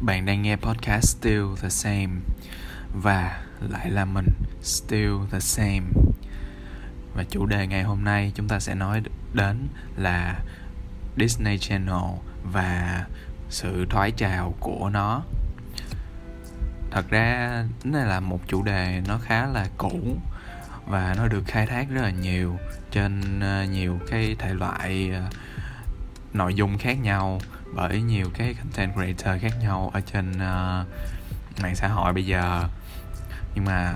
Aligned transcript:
Bạn 0.00 0.26
đang 0.26 0.42
nghe 0.42 0.56
podcast 0.56 1.18
Still 1.18 1.44
the 1.62 1.68
Same 1.68 2.08
Và 2.92 3.40
lại 3.60 3.90
là 3.90 4.04
mình, 4.04 4.28
Still 4.62 5.14
the 5.30 5.40
Same. 5.40 5.86
Và 7.14 7.24
chủ 7.30 7.46
đề 7.46 7.66
ngày 7.66 7.82
hôm 7.82 8.04
nay 8.04 8.32
chúng 8.34 8.48
ta 8.48 8.60
sẽ 8.60 8.74
nói 8.74 9.02
đến 9.32 9.68
là 9.96 10.40
Disney 11.16 11.58
Channel 11.58 12.18
và 12.52 13.04
sự 13.48 13.86
thoái 13.90 14.10
trào 14.10 14.54
của 14.60 14.90
nó. 14.90 15.22
Thật 16.90 17.10
ra 17.10 17.64
này 17.84 18.06
là 18.06 18.20
một 18.20 18.40
chủ 18.46 18.62
đề 18.62 19.02
nó 19.08 19.18
khá 19.18 19.46
là 19.46 19.66
cũ 19.78 20.00
và 20.86 21.14
nó 21.16 21.28
được 21.28 21.42
khai 21.46 21.66
thác 21.66 21.90
rất 21.90 22.02
là 22.02 22.10
nhiều 22.10 22.58
trên 22.90 23.40
ờ, 23.40 23.64
nhiều 23.64 23.98
cái 24.10 24.36
thể 24.38 24.54
loại 24.54 25.10
ờ, 25.14 25.22
nội 26.32 26.54
dung 26.54 26.78
khác 26.78 26.98
nhau 27.02 27.40
bởi 27.74 28.02
nhiều 28.02 28.26
cái 28.34 28.54
content 28.54 28.94
creator 28.94 29.42
khác 29.42 29.52
nhau 29.60 29.90
ở 29.94 30.00
trên 30.00 30.32
uh, 30.32 30.86
mạng 31.62 31.74
xã 31.74 31.88
hội 31.88 32.12
bây 32.12 32.26
giờ. 32.26 32.64
Nhưng 33.54 33.64
mà 33.64 33.94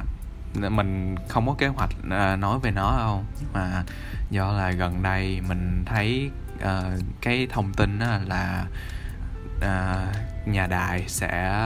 mình 0.54 1.16
không 1.28 1.46
có 1.46 1.54
kế 1.58 1.66
hoạch 1.66 1.90
uh, 2.00 2.38
nói 2.38 2.58
về 2.62 2.70
nó 2.70 2.98
đâu. 2.98 3.24
Nhưng 3.40 3.52
mà 3.52 3.84
do 4.30 4.52
là 4.52 4.70
gần 4.70 5.02
đây 5.02 5.40
mình 5.48 5.84
thấy 5.86 6.30
uh, 6.56 7.02
cái 7.20 7.46
thông 7.50 7.72
tin 7.74 7.98
là 8.26 8.66
uh, 9.56 10.48
nhà 10.48 10.66
đài 10.66 11.08
sẽ 11.08 11.62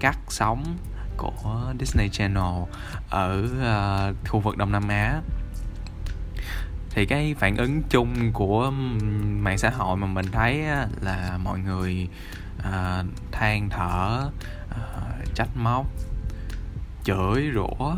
cắt 0.00 0.18
sóng 0.28 0.78
của 1.16 1.74
Disney 1.80 2.08
Channel 2.08 2.64
ở 3.10 3.42
uh, 4.10 4.28
khu 4.28 4.40
vực 4.40 4.56
Đông 4.56 4.72
Nam 4.72 4.88
Á 4.88 5.20
thì 6.90 7.06
cái 7.06 7.34
phản 7.38 7.56
ứng 7.56 7.82
chung 7.90 8.32
của 8.32 8.70
mạng 9.40 9.58
xã 9.58 9.70
hội 9.70 9.96
mà 9.96 10.06
mình 10.06 10.26
thấy 10.32 10.64
là 11.00 11.38
mọi 11.42 11.58
người 11.58 12.08
uh, 12.58 13.06
than 13.32 13.68
thở 13.68 14.30
uh, 14.70 15.34
trách 15.34 15.48
móc 15.54 15.86
chửi 17.04 17.50
rủa 17.54 17.96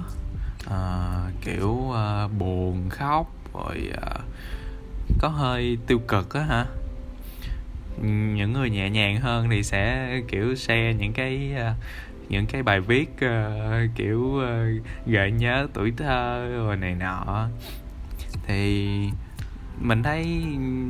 uh, 0.66 1.42
kiểu 1.44 1.68
uh, 1.68 2.32
buồn 2.38 2.88
khóc 2.90 3.26
rồi 3.54 3.90
uh, 3.92 4.24
có 5.18 5.28
hơi 5.28 5.78
tiêu 5.86 5.98
cực 6.08 6.34
á 6.34 6.42
hả? 6.42 6.66
Những 8.34 8.52
người 8.52 8.70
nhẹ 8.70 8.90
nhàng 8.90 9.20
hơn 9.20 9.50
thì 9.50 9.62
sẽ 9.62 10.20
kiểu 10.28 10.54
share 10.54 10.94
những 10.94 11.12
cái 11.12 11.54
uh, 11.56 11.76
những 12.28 12.46
cái 12.46 12.62
bài 12.62 12.80
viết 12.80 13.10
uh, 13.14 13.90
kiểu 13.94 14.20
uh, 14.20 14.84
gợi 15.06 15.30
nhớ 15.30 15.66
tuổi 15.74 15.92
thơ 15.96 16.48
rồi 16.48 16.76
này 16.76 16.94
nọ 16.94 17.48
thì 18.52 19.10
mình 19.80 20.02
thấy 20.02 20.44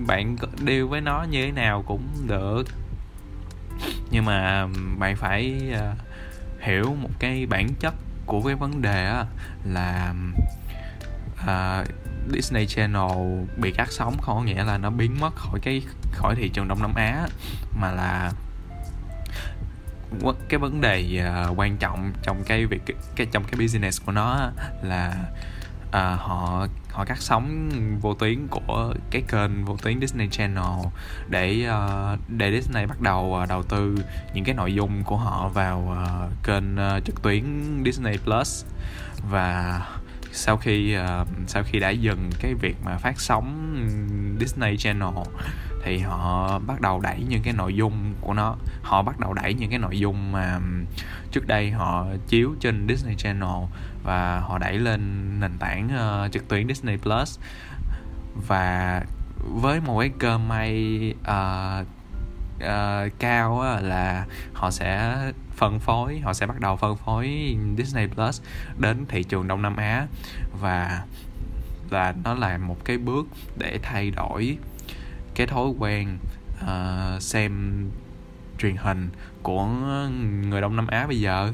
bạn 0.06 0.36
deal 0.66 0.82
với 0.82 1.00
nó 1.00 1.22
như 1.22 1.44
thế 1.44 1.52
nào 1.52 1.82
cũng 1.86 2.08
được. 2.26 2.64
Nhưng 4.10 4.24
mà 4.24 4.66
bạn 4.98 5.16
phải 5.16 5.70
ờ, 5.74 5.94
hiểu 6.60 6.96
một 7.02 7.10
cái 7.18 7.46
bản 7.46 7.68
chất 7.80 7.94
của 8.26 8.42
cái 8.42 8.54
vấn 8.54 8.82
đề 8.82 9.24
là 9.64 10.14
uh, 11.42 11.86
Disney 12.34 12.66
Channel 12.66 13.44
bị 13.56 13.72
cắt 13.72 13.92
sóng 13.92 14.16
không 14.20 14.36
có 14.36 14.42
nghĩa 14.42 14.64
là 14.64 14.78
nó 14.78 14.90
biến 14.90 15.20
mất 15.20 15.34
khỏi 15.34 15.60
cái 15.62 15.82
khỏi 16.12 16.34
thị 16.34 16.48
trường 16.48 16.68
Đông 16.68 16.82
Nam 16.82 16.94
Á 16.94 17.26
mà 17.80 17.92
là 17.92 18.32
cái 20.48 20.58
vấn 20.58 20.80
đề 20.80 21.24
uh, 21.50 21.58
quan 21.58 21.76
trọng 21.76 22.12
trong 22.22 22.44
cái 22.46 22.66
việc 22.66 22.82
cái 23.16 23.26
trong 23.32 23.44
cái 23.44 23.54
business 23.58 24.02
của 24.06 24.12
nó 24.12 24.50
là 24.82 25.14
à, 25.92 26.16
họ 26.20 26.66
họ 26.90 27.04
cắt 27.04 27.18
sóng 27.18 27.70
vô 28.00 28.14
tuyến 28.14 28.46
của 28.48 28.94
cái 29.10 29.22
kênh 29.28 29.64
vô 29.64 29.76
tuyến 29.82 30.00
Disney 30.00 30.28
Channel 30.28 30.86
để 31.28 31.68
uh, 31.68 32.20
để 32.28 32.60
Disney 32.60 32.86
bắt 32.86 33.00
đầu 33.00 33.38
uh, 33.42 33.48
đầu 33.48 33.62
tư 33.62 33.96
những 34.34 34.44
cái 34.44 34.54
nội 34.54 34.74
dung 34.74 35.02
của 35.04 35.16
họ 35.16 35.48
vào 35.48 35.88
uh, 35.92 36.44
kênh 36.44 36.74
uh, 36.74 37.04
trực 37.04 37.22
tuyến 37.22 37.44
Disney 37.84 38.18
Plus. 38.24 38.64
Và 39.30 39.80
sau 40.32 40.56
khi 40.56 40.96
uh, 40.96 41.28
sau 41.46 41.62
khi 41.62 41.78
đã 41.78 41.90
dừng 41.90 42.30
cái 42.40 42.54
việc 42.54 42.76
mà 42.84 42.96
phát 42.96 43.20
sóng 43.20 43.76
Disney 44.40 44.76
Channel 44.76 45.08
thì 45.84 45.98
họ 45.98 46.58
bắt 46.58 46.80
đầu 46.80 47.00
đẩy 47.00 47.24
những 47.28 47.42
cái 47.42 47.54
nội 47.54 47.74
dung 47.74 48.14
của 48.20 48.34
nó 48.34 48.56
họ 48.82 49.02
bắt 49.02 49.20
đầu 49.20 49.34
đẩy 49.34 49.54
những 49.54 49.70
cái 49.70 49.78
nội 49.78 49.98
dung 49.98 50.32
mà 50.32 50.60
trước 51.30 51.46
đây 51.46 51.70
họ 51.70 52.06
chiếu 52.28 52.54
trên 52.60 52.86
Disney 52.88 53.14
Channel 53.16 53.64
và 54.02 54.40
họ 54.40 54.58
đẩy 54.58 54.78
lên 54.78 55.00
nền 55.40 55.58
tảng 55.58 55.88
uh, 56.24 56.32
trực 56.32 56.48
tuyến 56.48 56.68
Disney 56.68 56.96
Plus. 56.96 57.38
Và 58.48 59.02
với 59.38 59.80
một 59.80 60.00
cái 60.00 60.10
cơ 60.18 60.38
may 60.38 61.14
uh, 61.20 61.86
uh, 62.56 63.12
cao 63.18 63.60
á, 63.60 63.80
là 63.80 64.26
họ 64.52 64.70
sẽ 64.70 65.16
phân 65.56 65.78
phối 65.78 66.18
họ 66.18 66.32
sẽ 66.32 66.46
bắt 66.46 66.60
đầu 66.60 66.76
phân 66.76 66.96
phối 66.96 67.56
Disney 67.76 68.06
Plus 68.06 68.42
đến 68.78 69.04
thị 69.08 69.22
trường 69.22 69.48
Đông 69.48 69.62
Nam 69.62 69.76
Á. 69.76 70.06
Và 70.60 71.02
là 71.90 72.14
nó 72.24 72.34
là 72.34 72.58
một 72.58 72.84
cái 72.84 72.98
bước 72.98 73.26
để 73.58 73.78
thay 73.82 74.10
đổi 74.10 74.58
cái 75.34 75.46
thói 75.46 75.68
quen 75.78 76.18
uh, 76.62 77.22
xem 77.22 77.84
truyền 78.58 78.76
hình 78.76 79.08
của 79.42 79.66
người 80.48 80.60
Đông 80.60 80.76
Nam 80.76 80.86
Á 80.86 81.06
bây 81.06 81.20
giờ 81.20 81.52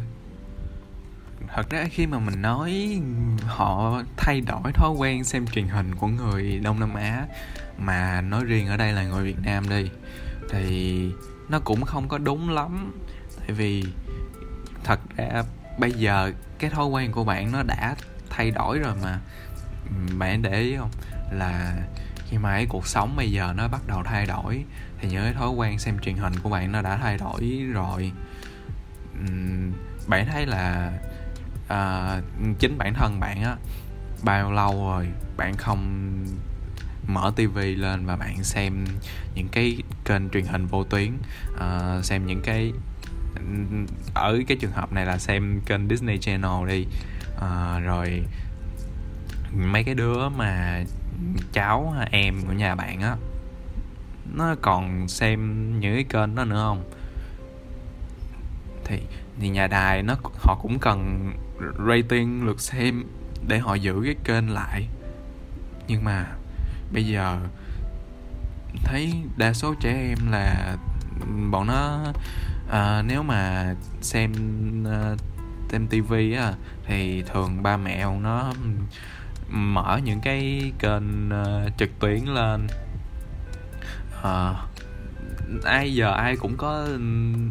thật 1.54 1.70
ra 1.70 1.86
khi 1.90 2.06
mà 2.06 2.18
mình 2.18 2.42
nói 2.42 3.00
họ 3.46 4.02
thay 4.16 4.40
đổi 4.40 4.72
thói 4.72 4.90
quen 4.90 5.24
xem 5.24 5.46
truyền 5.46 5.68
hình 5.68 5.94
của 5.94 6.06
người 6.06 6.60
Đông 6.62 6.80
Nam 6.80 6.94
Á 6.94 7.26
mà 7.78 8.20
nói 8.20 8.44
riêng 8.44 8.68
ở 8.68 8.76
đây 8.76 8.92
là 8.92 9.04
người 9.04 9.24
Việt 9.24 9.38
Nam 9.44 9.68
đi, 9.68 9.90
thì 10.50 11.10
nó 11.48 11.58
cũng 11.58 11.84
không 11.84 12.08
có 12.08 12.18
đúng 12.18 12.50
lắm. 12.50 12.92
Tại 13.38 13.50
vì 13.50 13.84
thật 14.84 15.00
ra 15.16 15.42
bây 15.78 15.92
giờ 15.92 16.32
cái 16.58 16.70
thói 16.70 16.86
quen 16.86 17.12
của 17.12 17.24
bạn 17.24 17.52
nó 17.52 17.62
đã 17.62 17.94
thay 18.30 18.50
đổi 18.50 18.78
rồi 18.78 18.94
mà. 19.02 19.20
Bạn 20.18 20.42
để 20.42 20.60
ý 20.60 20.76
không? 20.76 20.90
Là 21.32 21.76
khi 22.28 22.38
mà 22.38 22.50
cái 22.50 22.66
cuộc 22.66 22.86
sống 22.86 23.16
bây 23.16 23.30
giờ 23.30 23.54
nó 23.56 23.68
bắt 23.68 23.80
đầu 23.86 24.02
thay 24.04 24.26
đổi, 24.26 24.64
thì 25.00 25.08
những 25.08 25.24
cái 25.24 25.32
thói 25.32 25.50
quen 25.50 25.78
xem 25.78 25.98
truyền 25.98 26.16
hình 26.16 26.32
của 26.42 26.48
bạn 26.48 26.72
nó 26.72 26.82
đã 26.82 26.96
thay 26.96 27.18
đổi 27.18 27.62
rồi. 27.72 28.12
Bạn 30.06 30.26
thấy 30.26 30.46
là 30.46 30.92
à, 31.68 32.20
chính 32.58 32.78
bản 32.78 32.94
thân 32.94 33.20
bạn 33.20 33.42
á 33.42 33.56
bao 34.22 34.52
lâu 34.52 34.72
rồi 34.72 35.08
bạn 35.36 35.56
không 35.56 36.12
mở 37.06 37.32
tivi 37.36 37.74
lên 37.74 38.06
và 38.06 38.16
bạn 38.16 38.44
xem 38.44 38.84
những 39.34 39.48
cái 39.48 39.82
kênh 40.04 40.30
truyền 40.30 40.44
hình 40.44 40.66
vô 40.66 40.84
tuyến? 40.84 41.12
À, 41.60 42.00
xem 42.02 42.26
những 42.26 42.40
cái 42.42 42.72
ở 44.14 44.38
cái 44.48 44.56
trường 44.60 44.72
hợp 44.72 44.92
này 44.92 45.06
là 45.06 45.18
xem 45.18 45.60
kênh 45.66 45.88
Disney 45.88 46.18
Channel 46.18 46.68
đi. 46.68 46.86
À, 47.40 47.78
rồi 47.78 48.22
mấy 49.52 49.84
cái 49.84 49.94
đứa 49.94 50.28
mà 50.28 50.84
cháu 51.52 51.94
em 52.10 52.34
của 52.46 52.52
nhà 52.52 52.74
bạn 52.74 53.00
á 53.00 53.16
nó 54.34 54.54
còn 54.62 55.08
xem 55.08 55.70
những 55.80 55.94
cái 55.94 56.04
kênh 56.04 56.34
đó 56.34 56.44
nữa 56.44 56.62
không? 56.64 56.90
Thì 58.84 59.00
thì 59.40 59.48
nhà 59.48 59.66
đài 59.66 60.02
nó 60.02 60.16
họ 60.34 60.58
cũng 60.62 60.78
cần 60.78 61.32
rating 61.88 62.46
lượt 62.46 62.60
xem 62.60 63.04
để 63.48 63.58
họ 63.58 63.74
giữ 63.74 64.02
cái 64.04 64.14
kênh 64.24 64.50
lại. 64.50 64.88
Nhưng 65.88 66.04
mà 66.04 66.26
bây 66.92 67.06
giờ 67.06 67.38
thấy 68.84 69.14
đa 69.36 69.52
số 69.52 69.74
trẻ 69.80 69.92
em 69.92 70.18
là 70.30 70.76
bọn 71.50 71.66
nó 71.66 72.12
à, 72.70 73.02
nếu 73.06 73.22
mà 73.22 73.74
xem 74.00 74.32
à, 74.86 75.12
uh, 75.12 75.20
xem 75.70 75.86
tivi 75.86 76.32
á 76.32 76.52
thì 76.86 77.22
thường 77.22 77.62
ba 77.62 77.76
mẹ 77.76 78.06
bọn 78.06 78.22
nó 78.22 78.52
mở 79.48 80.00
những 80.04 80.20
cái 80.20 80.72
kênh 80.78 81.28
uh, 81.28 81.78
trực 81.78 81.90
tuyến 82.00 82.24
lên. 82.24 82.66
Uh, 84.20 84.56
ai 85.64 85.94
giờ 85.94 86.12
ai 86.12 86.36
cũng 86.36 86.56
có 86.56 86.88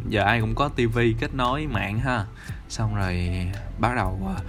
giờ 0.08 0.22
ai 0.22 0.40
cũng 0.40 0.54
có 0.54 0.68
tivi 0.68 1.14
kết 1.20 1.34
nối 1.34 1.66
mạng 1.66 1.98
ha. 1.98 2.24
Xong 2.68 2.94
rồi 2.94 3.30
bắt 3.78 3.96
đầu 3.96 4.20
ờ, 4.26 4.42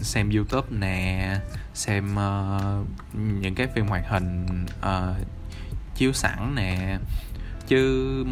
xem 0.00 0.30
youtube 0.30 0.68
nè 0.70 1.40
xem 1.74 2.14
uh, 2.14 2.86
những 3.14 3.54
cái 3.54 3.66
phim 3.74 3.86
hoạt 3.86 4.08
hình 4.08 4.46
uh, 4.78 5.26
chiếu 5.94 6.12
sẵn 6.12 6.54
nè. 6.54 6.98
Chứ 7.66 8.24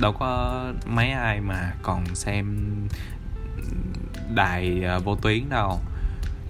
đâu 0.00 0.12
có 0.12 0.64
mấy 0.86 1.10
ai 1.10 1.40
mà 1.40 1.72
còn 1.82 2.14
xem 2.14 2.68
đài 4.34 4.82
uh, 4.96 5.04
vô 5.04 5.16
tuyến 5.16 5.48
đâu. 5.48 5.80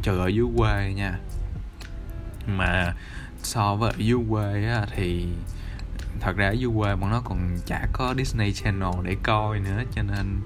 Trừ 0.02 0.18
ở 0.18 0.26
dưới 0.26 0.46
quê 0.56 0.92
nha. 0.96 1.18
Mà 2.46 2.94
so 3.42 3.74
với 3.74 3.90
ở 3.90 3.96
dưới 3.98 4.18
quê 4.28 4.66
á, 4.66 4.86
thì 4.96 5.26
thật 6.20 6.36
ra 6.36 6.48
ở 6.48 6.52
dưới 6.52 6.70
quê 6.76 6.96
bọn 6.96 7.10
nó 7.10 7.20
còn 7.24 7.58
chả 7.66 7.86
có 7.92 8.14
Disney 8.18 8.52
Channel 8.52 8.90
để 9.02 9.16
coi 9.22 9.60
nữa, 9.60 9.82
cho 9.94 10.02
nên 10.02 10.40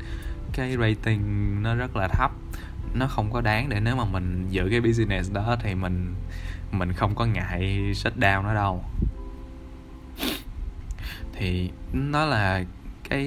cái 0.52 0.76
rating 0.76 1.62
nó 1.62 1.74
rất 1.74 1.96
là 1.96 2.08
thấp. 2.08 2.30
Nó 2.94 3.06
không 3.06 3.32
có 3.32 3.40
đáng 3.40 3.68
để 3.68 3.80
nếu 3.80 3.96
mà 3.96 4.04
mình 4.04 4.46
giữ 4.50 4.68
cái 4.70 4.80
business 4.80 5.32
đó 5.32 5.56
thì 5.62 5.74
mình 5.74 6.14
mình 6.72 6.92
không 6.92 7.14
có 7.14 7.26
ngại 7.26 7.92
shut 7.94 8.16
down 8.16 8.42
nó 8.42 8.54
đâu. 8.54 8.84
Thì 11.32 11.70
nó 11.92 12.24
là 12.24 12.64
cái 13.08 13.26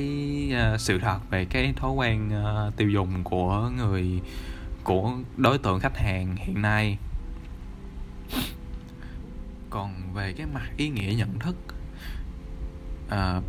ờ, 0.56 0.78
sự 0.78 1.00
thật 1.00 1.20
về 1.30 1.46
cái 1.46 1.74
thói 1.76 1.92
quen 1.92 2.30
ờ, 2.30 2.72
tiêu 2.78 2.90
dùng 2.90 3.24
của 3.24 3.70
người, 3.78 4.22
của 4.84 5.14
đối 5.38 5.58
tượng 5.58 5.80
khách 5.80 5.98
hàng 5.98 6.36
hiện 6.36 6.62
nay. 6.62 6.98
Còn 9.70 10.14
về 10.14 10.34
cái 10.34 10.48
mặt 10.54 10.70
ý 10.78 10.90
nghĩa 10.90 11.14
nhận 11.18 11.40
thức 11.40 11.56
à, 13.10 13.42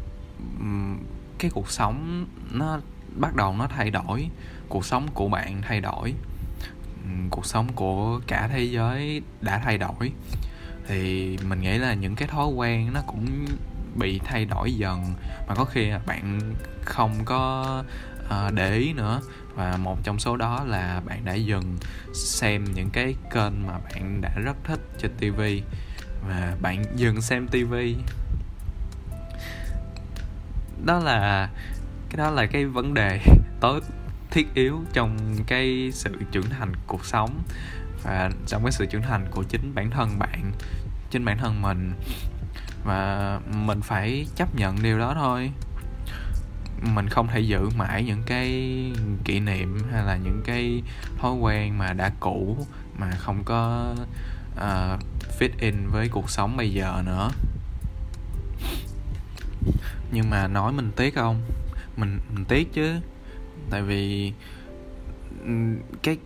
cái 1.39 1.51
cuộc 1.55 1.71
sống 1.71 2.27
nó 2.53 2.81
bắt 3.17 3.35
đầu 3.35 3.55
nó 3.59 3.67
thay 3.67 3.91
đổi 3.91 4.29
cuộc 4.69 4.85
sống 4.85 5.09
của 5.15 5.29
bạn 5.29 5.63
thay 5.63 5.81
đổi 5.81 6.15
cuộc 7.31 7.47
sống 7.47 7.73
của 7.75 8.21
cả 8.27 8.49
thế 8.53 8.63
giới 8.63 9.23
đã 9.41 9.59
thay 9.65 9.79
đổi. 9.79 10.13
Thì 10.89 11.37
mình 11.49 11.61
nghĩ 11.61 11.79
là 11.79 11.95
những 11.95 12.17
cái 12.17 12.29
thói 12.29 12.47
quen 12.47 12.93
nó 12.93 13.01
cũng 13.07 13.47
bị 13.95 14.21
thay 14.25 14.45
đổi 14.45 14.75
dần 14.75 15.15
mà 15.49 15.55
có 15.55 15.65
khi 15.65 15.91
bạn 16.07 16.55
không 16.85 17.25
có 17.25 17.85
uh, 18.25 18.55
để 18.55 18.77
ý 18.77 18.93
nữa. 18.93 19.21
Và 19.55 19.77
một 19.77 19.99
trong 20.05 20.19
số 20.19 20.37
đó 20.37 20.65
là 20.65 21.01
bạn 21.07 21.25
đã 21.25 21.35
dừng 21.35 21.77
xem 22.15 22.65
những 22.75 22.91
cái 22.91 23.15
kênh 23.35 23.67
mà 23.67 23.79
bạn 23.79 24.21
đã 24.21 24.31
rất 24.45 24.57
thích 24.65 24.81
trên 24.99 25.11
tv 25.17 25.41
và 26.29 26.57
bạn 26.63 26.85
dừng 26.97 27.21
xem 27.21 27.49
tv 27.49 27.75
đó 30.85 30.99
là 30.99 31.51
cái 32.11 32.17
đó 32.17 32.31
là 32.31 32.47
cái 32.47 32.65
vấn 32.65 32.95
đề 32.95 33.21
tối 33.61 33.81
thiết 34.31 34.55
yếu 34.55 34.81
trong 34.93 35.19
cái 35.47 35.91
sự 35.93 36.11
trưởng 36.33 36.51
thành 36.51 36.73
cuộc 36.87 37.05
sống. 37.05 37.43
Và 38.03 38.31
trong 38.47 38.63
cái 38.63 38.73
sự 38.73 38.87
trưởng 38.87 39.03
thành 39.03 39.27
của 39.31 39.43
chính 39.43 39.75
bản 39.75 39.91
thân 39.91 40.19
bạn 40.19 40.53
chính 41.11 41.25
bản 41.25 41.39
thân 41.39 41.63
mình. 41.63 41.93
Và 42.85 43.41
mình 43.51 43.81
phải 43.83 44.27
chấp 44.37 44.55
nhận 44.55 44.83
điều 44.83 44.99
đó 44.99 45.15
thôi. 45.15 45.51
Mình 46.83 47.09
không 47.09 47.29
thể 47.29 47.41
giữ 47.41 47.69
mãi 47.77 48.05
những 48.05 48.23
cái 48.27 48.49
kỷ 49.25 49.41
niệm 49.41 49.79
hay 49.93 50.05
là 50.05 50.17
những 50.17 50.43
cái 50.45 50.83
thói 51.19 51.33
quen 51.33 51.79
mà 51.79 51.93
đã 51.93 52.11
cũ 52.21 52.67
mà 52.99 53.11
không 53.11 53.45
có 53.45 53.95
uh, 54.55 55.01
fit 55.39 55.51
in 55.59 55.89
với 55.89 56.09
cuộc 56.09 56.31
sống 56.31 56.57
bây 56.57 56.73
giờ 56.73 57.03
nữa 57.07 57.31
nhưng 60.11 60.31
mà 60.31 60.49
nói 60.49 60.73
mình 60.73 60.91
tiếc 60.97 61.15
không? 61.15 61.43
Mình 61.97 62.21
mình 62.35 62.45
tiếc 62.45 62.73
chứ. 62.73 63.01
Tại 63.71 63.83
vì 63.83 64.33
cái 66.03 66.19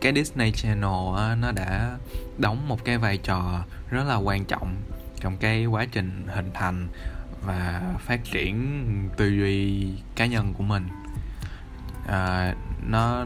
cái 0.00 0.12
Disney 0.14 0.52
Channel 0.52 1.16
á, 1.16 1.36
nó 1.40 1.52
đã 1.52 1.96
đóng 2.38 2.68
một 2.68 2.84
cái 2.84 2.98
vai 2.98 3.16
trò 3.16 3.64
rất 3.90 4.04
là 4.06 4.16
quan 4.16 4.44
trọng 4.44 4.76
trong 5.20 5.36
cái 5.36 5.66
quá 5.66 5.86
trình 5.92 6.26
hình 6.28 6.50
thành 6.54 6.88
và 7.46 7.82
phát 7.98 8.24
triển 8.24 8.88
tư 9.16 9.28
duy 9.28 9.88
cá 10.16 10.26
nhân 10.26 10.54
của 10.54 10.64
mình. 10.64 10.88
À, 12.06 12.54
nó 12.88 13.24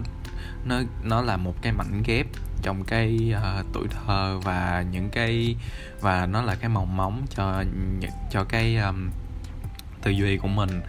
nó 0.64 0.81
nó 1.02 1.20
là 1.20 1.37
một 1.37 1.62
cái 1.62 1.73
mảnh 1.73 2.02
ghép 2.06 2.26
trong 2.62 2.85
cái 2.85 3.35
uh, 3.37 3.67
tuổi 3.73 3.87
thơ 3.88 4.38
và 4.44 4.85
những 4.91 5.11
cái 5.11 5.56
và 6.00 6.26
nó 6.26 6.43
là 6.43 6.55
cái 6.55 6.69
mong 6.69 6.97
móng 6.97 7.26
cho 7.31 7.64
cho 8.31 8.44
cái 8.44 8.76
um, 8.76 9.11
tư 10.06 10.12
duy 10.12 10.37
của 10.37 10.49
mình 10.49 10.81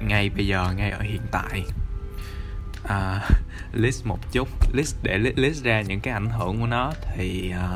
ngay 0.00 0.30
bây 0.30 0.46
giờ 0.46 0.72
ngay 0.76 0.90
ở 0.90 1.00
hiện 1.00 1.22
tại. 1.30 1.64
À, 2.88 3.28
list 3.72 4.06
một 4.06 4.32
chút 4.32 4.48
list 4.72 4.96
để 5.02 5.18
list 5.18 5.64
ra 5.64 5.80
những 5.80 6.00
cái 6.00 6.14
ảnh 6.14 6.30
hưởng 6.30 6.60
của 6.60 6.66
nó 6.66 6.92
thì 7.14 7.50
à, 7.50 7.68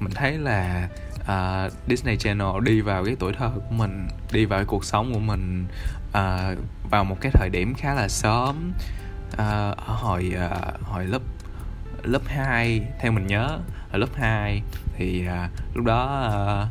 mình 0.00 0.12
thấy 0.14 0.38
là 0.38 0.88
à, 1.26 1.68
Disney 1.88 2.16
Channel 2.16 2.62
đi 2.62 2.80
vào 2.80 3.04
cái 3.04 3.16
tuổi 3.18 3.32
thơ 3.32 3.50
của 3.54 3.74
mình 3.74 4.08
đi 4.32 4.44
vào 4.44 4.58
cái 4.58 4.66
cuộc 4.66 4.84
sống 4.84 5.12
của 5.12 5.20
mình 5.20 5.66
à, 6.12 6.54
vào 6.90 7.04
một 7.04 7.16
cái 7.20 7.32
thời 7.34 7.48
điểm 7.50 7.74
khá 7.74 7.94
là 7.94 8.08
sớm. 8.08 8.72
À, 9.36 9.70
ở 9.70 9.94
hồi 9.94 10.32
à, 10.38 10.50
hồi 10.82 11.04
lớp 11.06 11.22
lớp 12.02 12.22
2 12.26 12.82
theo 13.00 13.12
mình 13.12 13.26
nhớ 13.26 13.58
ở 13.90 13.98
lớp 13.98 14.14
2 14.16 14.62
thì 14.96 15.26
à, 15.26 15.50
lúc 15.74 15.84
đó 15.84 16.06
à, 16.22 16.66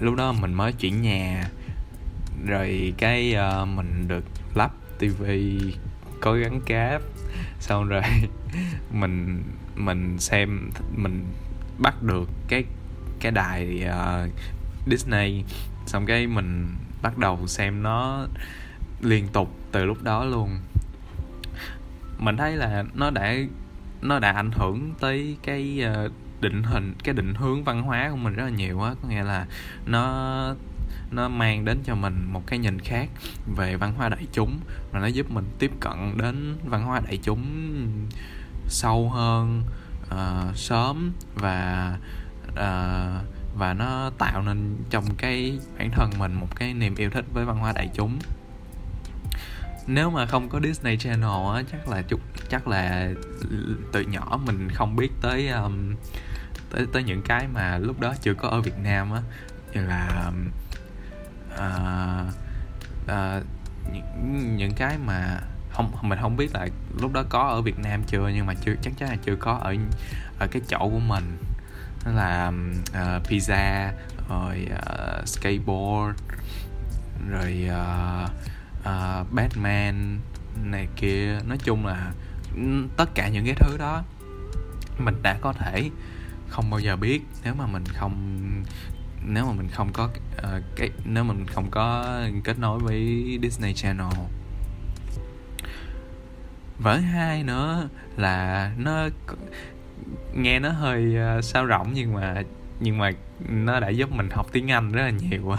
lúc 0.00 0.16
đó 0.16 0.32
mình 0.32 0.54
mới 0.54 0.72
chuyển 0.72 1.02
nhà. 1.02 1.50
Rồi 2.46 2.94
cái 2.98 3.36
uh, 3.62 3.68
mình 3.68 4.08
được 4.08 4.24
lắp 4.54 4.70
tivi 4.98 5.58
có 6.20 6.32
gắn 6.32 6.60
cáp. 6.66 7.02
Xong 7.60 7.88
rồi 7.88 8.02
mình 8.92 9.42
mình 9.76 10.18
xem 10.18 10.70
mình 10.96 11.24
bắt 11.78 12.02
được 12.02 12.30
cái 12.48 12.64
cái 13.20 13.32
đài 13.32 13.84
uh, 13.88 14.30
Disney. 14.90 15.44
Xong 15.86 16.06
cái 16.06 16.26
mình 16.26 16.68
bắt 17.02 17.18
đầu 17.18 17.46
xem 17.46 17.82
nó 17.82 18.26
liên 19.00 19.28
tục 19.28 19.56
từ 19.72 19.84
lúc 19.84 20.02
đó 20.02 20.24
luôn. 20.24 20.58
Mình 22.18 22.36
thấy 22.36 22.56
là 22.56 22.84
nó 22.94 23.10
đã 23.10 23.34
nó 24.02 24.18
đã 24.18 24.32
ảnh 24.32 24.50
hưởng 24.52 24.94
tới 25.00 25.36
cái 25.42 25.84
uh, 26.06 26.12
định 26.40 26.62
hình 26.62 26.94
cái 27.04 27.14
định 27.14 27.34
hướng 27.34 27.64
văn 27.64 27.82
hóa 27.82 28.08
của 28.10 28.16
mình 28.16 28.34
rất 28.34 28.44
là 28.44 28.50
nhiều 28.50 28.82
á. 28.82 28.94
Có 29.02 29.08
nghĩa 29.08 29.24
là 29.24 29.46
nó 29.86 30.54
nó 31.10 31.28
mang 31.28 31.64
đến 31.64 31.78
cho 31.84 31.94
mình 31.94 32.24
một 32.32 32.46
cái 32.46 32.58
nhìn 32.58 32.78
khác 32.80 33.08
về 33.56 33.76
văn 33.76 33.94
hóa 33.96 34.08
đại 34.08 34.26
chúng 34.32 34.60
và 34.92 35.00
nó 35.00 35.06
giúp 35.06 35.30
mình 35.30 35.44
tiếp 35.58 35.70
cận 35.80 36.18
đến 36.18 36.56
văn 36.64 36.84
hóa 36.84 37.00
đại 37.00 37.18
chúng 37.22 37.46
sâu 38.66 39.10
hơn 39.10 39.62
uh, 40.04 40.56
sớm 40.56 41.12
và 41.34 41.96
uh, 42.52 43.26
và 43.58 43.74
nó 43.74 44.10
tạo 44.18 44.42
nên 44.42 44.76
trong 44.90 45.04
cái 45.16 45.58
bản 45.78 45.90
thân 45.90 46.10
mình 46.18 46.34
một 46.34 46.56
cái 46.56 46.74
niềm 46.74 46.94
yêu 46.94 47.10
thích 47.10 47.24
với 47.32 47.44
văn 47.44 47.58
hóa 47.58 47.72
đại 47.72 47.90
chúng 47.94 48.18
nếu 49.88 50.10
mà 50.10 50.26
không 50.26 50.48
có 50.48 50.60
Disney 50.60 50.96
Channel 50.96 51.54
á 51.54 51.62
chắc 51.72 51.88
là 51.88 52.02
chút 52.02 52.20
chắc 52.48 52.68
là 52.68 53.10
từ 53.92 54.00
nhỏ 54.00 54.40
mình 54.46 54.68
không 54.74 54.96
biết 54.96 55.08
tới 55.20 55.48
um, 55.48 55.94
tới 56.70 56.86
tới 56.92 57.02
những 57.02 57.22
cái 57.22 57.48
mà 57.48 57.78
lúc 57.78 58.00
đó 58.00 58.14
chưa 58.22 58.34
có 58.34 58.48
ở 58.48 58.60
Việt 58.60 58.78
Nam 58.82 59.12
á. 59.12 59.22
Như 59.72 59.80
là 59.86 60.32
uh, 61.54 62.34
uh, 63.04 63.44
những, 63.92 64.56
những 64.56 64.72
cái 64.76 64.98
mà 65.06 65.40
không 65.72 65.92
mình 66.02 66.18
không 66.22 66.36
biết 66.36 66.54
là 66.54 66.68
lúc 67.00 67.12
đó 67.12 67.24
có 67.28 67.40
ở 67.40 67.62
Việt 67.62 67.78
Nam 67.78 68.02
chưa 68.06 68.28
nhưng 68.34 68.46
mà 68.46 68.54
chưa 68.54 68.74
chắc 68.82 68.92
chắn 68.98 69.08
là 69.08 69.16
chưa 69.24 69.36
có 69.36 69.58
ở 69.62 69.74
ở 70.38 70.46
cái 70.46 70.62
chỗ 70.68 70.78
của 70.78 70.98
mình. 70.98 71.38
Là 72.04 72.52
uh, 72.90 73.28
pizza 73.28 73.90
rồi 74.28 74.68
uh, 74.72 75.28
skateboard 75.28 76.18
rồi 77.30 77.68
uh, 77.68 78.30
uh, 78.88 79.32
Batman 79.32 80.18
này 80.64 80.88
kia. 80.96 81.38
Nói 81.46 81.58
chung 81.64 81.86
là 81.86 82.12
tất 82.96 83.14
cả 83.14 83.28
những 83.28 83.44
cái 83.44 83.54
thứ 83.54 83.76
đó 83.78 84.02
mình 84.98 85.14
đã 85.22 85.38
có 85.40 85.52
thể 85.52 85.90
không 86.48 86.70
bao 86.70 86.80
giờ 86.80 86.96
biết. 86.96 87.22
Nếu 87.44 87.54
mà 87.54 87.66
mình 87.66 87.84
không 87.84 88.42
nếu 89.26 89.46
mà 89.46 89.52
mình 89.52 89.68
không 89.68 89.92
có 89.92 90.04
uh, 90.04 90.62
cái 90.76 90.90
nếu 91.04 91.24
mà 91.24 91.34
mình 91.34 91.46
không 91.46 91.70
có 91.70 92.18
kết 92.44 92.58
nối 92.58 92.78
với 92.78 93.38
Disney 93.42 93.74
Channel. 93.74 94.06
Vở 96.78 96.96
hai 96.96 97.44
nữa 97.44 97.88
là 98.16 98.72
nó 98.78 99.08
nghe 100.34 100.58
nó 100.58 100.68
hơi 100.68 101.16
uh, 101.38 101.44
sao 101.44 101.66
rộng 101.66 101.90
nhưng 101.94 102.14
mà 102.14 102.42
nhưng 102.80 102.98
mà 102.98 103.10
nó 103.48 103.80
đã 103.80 103.88
giúp 103.88 104.12
mình 104.12 104.30
học 104.30 104.46
tiếng 104.52 104.70
Anh 104.70 104.92
rất 104.92 105.02
là 105.02 105.10
nhiều. 105.10 105.42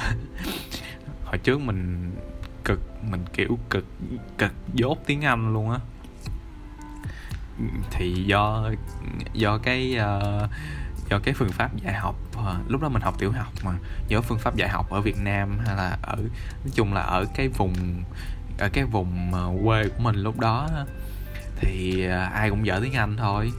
Hồi 1.25 1.37
trước 1.37 1.61
mình 1.61 2.11
cực 2.69 3.03
mình 3.03 3.25
kiểu 3.33 3.59
cực 3.69 3.85
cực 4.37 4.51
dốt 4.73 4.97
tiếng 5.05 5.25
Anh 5.25 5.53
luôn 5.53 5.71
á. 5.71 5.79
Thì 7.91 8.23
do 8.27 8.69
do 9.33 9.57
cái 9.57 9.97
uh, 9.97 10.49
do 11.09 11.19
cái 11.19 11.33
phương 11.33 11.51
pháp 11.51 11.75
dạy 11.75 11.93
học 11.93 12.15
uh, 12.37 12.71
lúc 12.71 12.81
đó 12.81 12.89
mình 12.89 13.01
học 13.01 13.15
tiểu 13.19 13.31
học 13.31 13.53
mà 13.63 13.71
do 14.07 14.21
phương 14.21 14.39
pháp 14.39 14.55
dạy 14.55 14.69
học 14.69 14.89
ở 14.89 15.01
Việt 15.01 15.17
Nam 15.17 15.59
hay 15.65 15.75
là 15.75 15.97
ở 16.01 16.15
nói 16.15 16.71
chung 16.73 16.93
là 16.93 17.01
ở 17.01 17.25
cái 17.35 17.47
vùng 17.47 18.03
ở 18.57 18.69
cái 18.69 18.83
vùng 18.83 19.31
uh, 19.31 19.65
quê 19.65 19.89
của 19.89 20.03
mình 20.03 20.15
lúc 20.15 20.39
đó 20.39 20.69
thì 21.55 22.05
uh, 22.07 22.33
ai 22.33 22.49
cũng 22.49 22.65
dở 22.65 22.79
tiếng 22.83 22.93
Anh 22.93 23.17
thôi. 23.17 23.51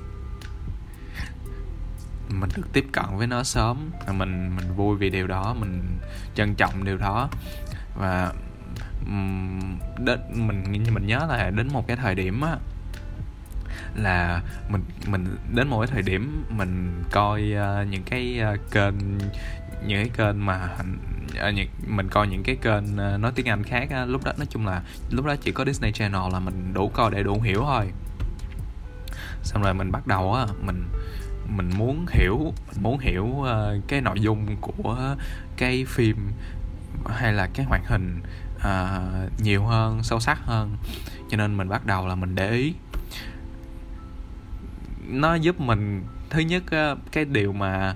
Mình 2.29 2.51
được 2.57 2.73
tiếp 2.73 2.87
cận 2.93 3.05
với 3.17 3.27
nó 3.27 3.43
sớm 3.43 3.91
mình 4.07 4.57
mình 4.57 4.75
vui 4.77 4.97
vì 4.97 5.11
điều 5.11 5.27
đó 5.27 5.55
mình 5.61 5.99
trân 6.35 6.55
trọng 6.55 6.85
điều 6.85 6.97
đó. 6.97 7.29
Và 7.95 8.33
đến 9.99 10.21
mình 10.35 10.85
mình 10.95 11.07
nhớ 11.07 11.27
là 11.29 11.51
đến 11.51 11.69
một 11.73 11.87
cái 11.87 11.97
thời 11.97 12.15
điểm 12.15 12.41
á 12.41 12.57
là 13.95 14.43
mình 14.69 14.83
mình 15.07 15.37
đến 15.55 15.69
một 15.69 15.81
cái 15.81 15.87
thời 15.87 16.03
điểm 16.03 16.45
mình 16.49 17.03
coi 17.11 17.43
uh, 17.43 17.89
những 17.89 18.03
cái 18.03 18.41
uh, 18.55 18.71
kênh 18.71 18.95
những 19.87 19.99
cái 19.99 20.11
kênh 20.17 20.47
mà 20.47 20.77
uh, 21.49 21.55
những, 21.55 21.69
mình 21.87 22.09
coi 22.09 22.27
những 22.27 22.43
cái 22.43 22.57
kênh 22.57 22.85
uh, 22.85 23.21
nói 23.21 23.33
tiếng 23.35 23.49
Anh 23.49 23.63
khác 23.63 23.89
uh, 24.03 24.09
lúc 24.09 24.25
đó 24.25 24.33
nói 24.37 24.47
chung 24.51 24.67
là 24.67 24.83
lúc 25.11 25.27
đó 25.27 25.37
chỉ 25.41 25.53
có 25.53 25.65
Disney 25.65 25.93
Channel 25.93 26.33
là 26.33 26.41
mình 26.41 26.75
đủ 26.75 26.89
coi 26.89 27.11
để 27.11 27.23
đủ 27.23 27.41
hiểu 27.41 27.63
thôi. 27.67 27.91
Xong 29.43 29.63
rồi 29.63 29.75
mình 29.75 29.93
bắt 29.93 30.07
đầu 30.07 30.35
á 30.35 30.47
mình 30.63 30.85
mình 31.57 31.71
muốn 31.79 32.07
hiểu 32.11 32.53
mình 32.73 32.83
muốn 32.83 32.99
hiểu 32.99 33.25
uh, 33.25 33.49
cái 33.89 34.01
nội 34.01 34.21
dung 34.21 34.57
của 34.61 35.17
cái 35.57 35.85
phim 35.89 36.17
hay 37.07 37.33
là 37.33 37.49
cái 37.55 37.67
hoạt 37.67 37.83
hình 37.87 38.21
uh, 38.61 39.41
nhiều 39.43 39.65
hơn 39.65 40.03
sâu 40.03 40.21
sắc 40.21 40.39
hơn. 40.45 40.77
Cho 41.31 41.37
nên 41.37 41.57
mình 41.57 41.69
bắt 41.69 41.87
đầu 41.87 42.07
là 42.07 42.15
mình 42.15 42.35
để 42.35 42.51
ý. 42.51 42.75
Nó 45.07 45.35
giúp 45.35 45.61
mình 45.61 46.05
thứ 46.31 46.41
nhất 46.41 46.63
cái 47.13 47.25
điều 47.25 47.53
mà 47.53 47.95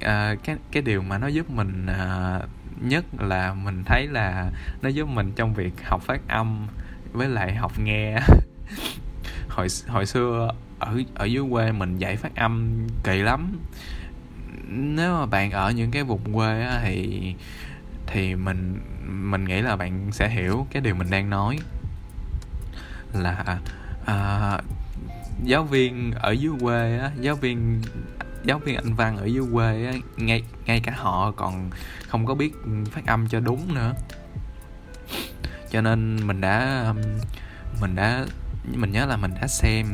à, 0.00 0.34
cái 0.44 0.56
cái 0.72 0.82
điều 0.82 1.02
mà 1.02 1.18
nó 1.18 1.26
giúp 1.26 1.50
mình 1.50 1.86
à, 1.86 2.40
nhất 2.80 3.04
là 3.18 3.54
mình 3.54 3.84
thấy 3.84 4.06
là 4.06 4.50
nó 4.82 4.88
giúp 4.88 5.08
mình 5.08 5.32
trong 5.36 5.54
việc 5.54 5.72
học 5.84 6.02
phát 6.02 6.20
âm 6.28 6.66
với 7.12 7.28
lại 7.28 7.54
học 7.54 7.72
nghe. 7.78 8.16
Hồi 9.48 9.66
hồi 9.88 10.06
xưa 10.06 10.50
ở 10.78 11.02
ở 11.14 11.24
dưới 11.24 11.44
quê 11.50 11.72
mình 11.72 11.98
dạy 11.98 12.16
phát 12.16 12.36
âm 12.36 12.86
kỳ 13.04 13.18
lắm. 13.18 13.58
Nếu 14.68 15.12
mà 15.14 15.26
bạn 15.26 15.50
ở 15.50 15.70
những 15.70 15.90
cái 15.90 16.02
vùng 16.02 16.32
quê 16.34 16.62
á, 16.62 16.80
thì 16.84 17.34
thì 18.06 18.34
mình 18.34 18.80
mình 19.30 19.44
nghĩ 19.44 19.62
là 19.62 19.76
bạn 19.76 20.12
sẽ 20.12 20.28
hiểu 20.28 20.66
cái 20.70 20.82
điều 20.82 20.94
mình 20.94 21.10
đang 21.10 21.30
nói. 21.30 21.58
Là 23.12 23.58
à, 24.04 24.58
giáo 25.44 25.64
viên 25.64 26.12
ở 26.12 26.30
dưới 26.30 26.52
quê 26.60 26.98
á, 26.98 27.10
giáo 27.20 27.34
viên 27.34 27.82
giáo 28.44 28.58
viên 28.58 28.76
anh 28.76 28.94
văn 28.94 29.16
ở 29.16 29.24
dưới 29.24 29.44
quê 29.52 29.86
á, 29.86 29.92
ngay 30.16 30.42
ngay 30.66 30.80
cả 30.80 30.92
họ 30.96 31.30
còn 31.30 31.70
không 32.08 32.26
có 32.26 32.34
biết 32.34 32.52
phát 32.90 33.06
âm 33.06 33.28
cho 33.28 33.40
đúng 33.40 33.74
nữa. 33.74 33.94
Cho 35.70 35.80
nên 35.80 36.26
mình 36.26 36.40
đã 36.40 36.94
mình 37.80 37.94
đã 37.94 38.26
mình 38.74 38.92
nhớ 38.92 39.06
là 39.06 39.16
mình 39.16 39.34
đã 39.40 39.46
xem 39.46 39.86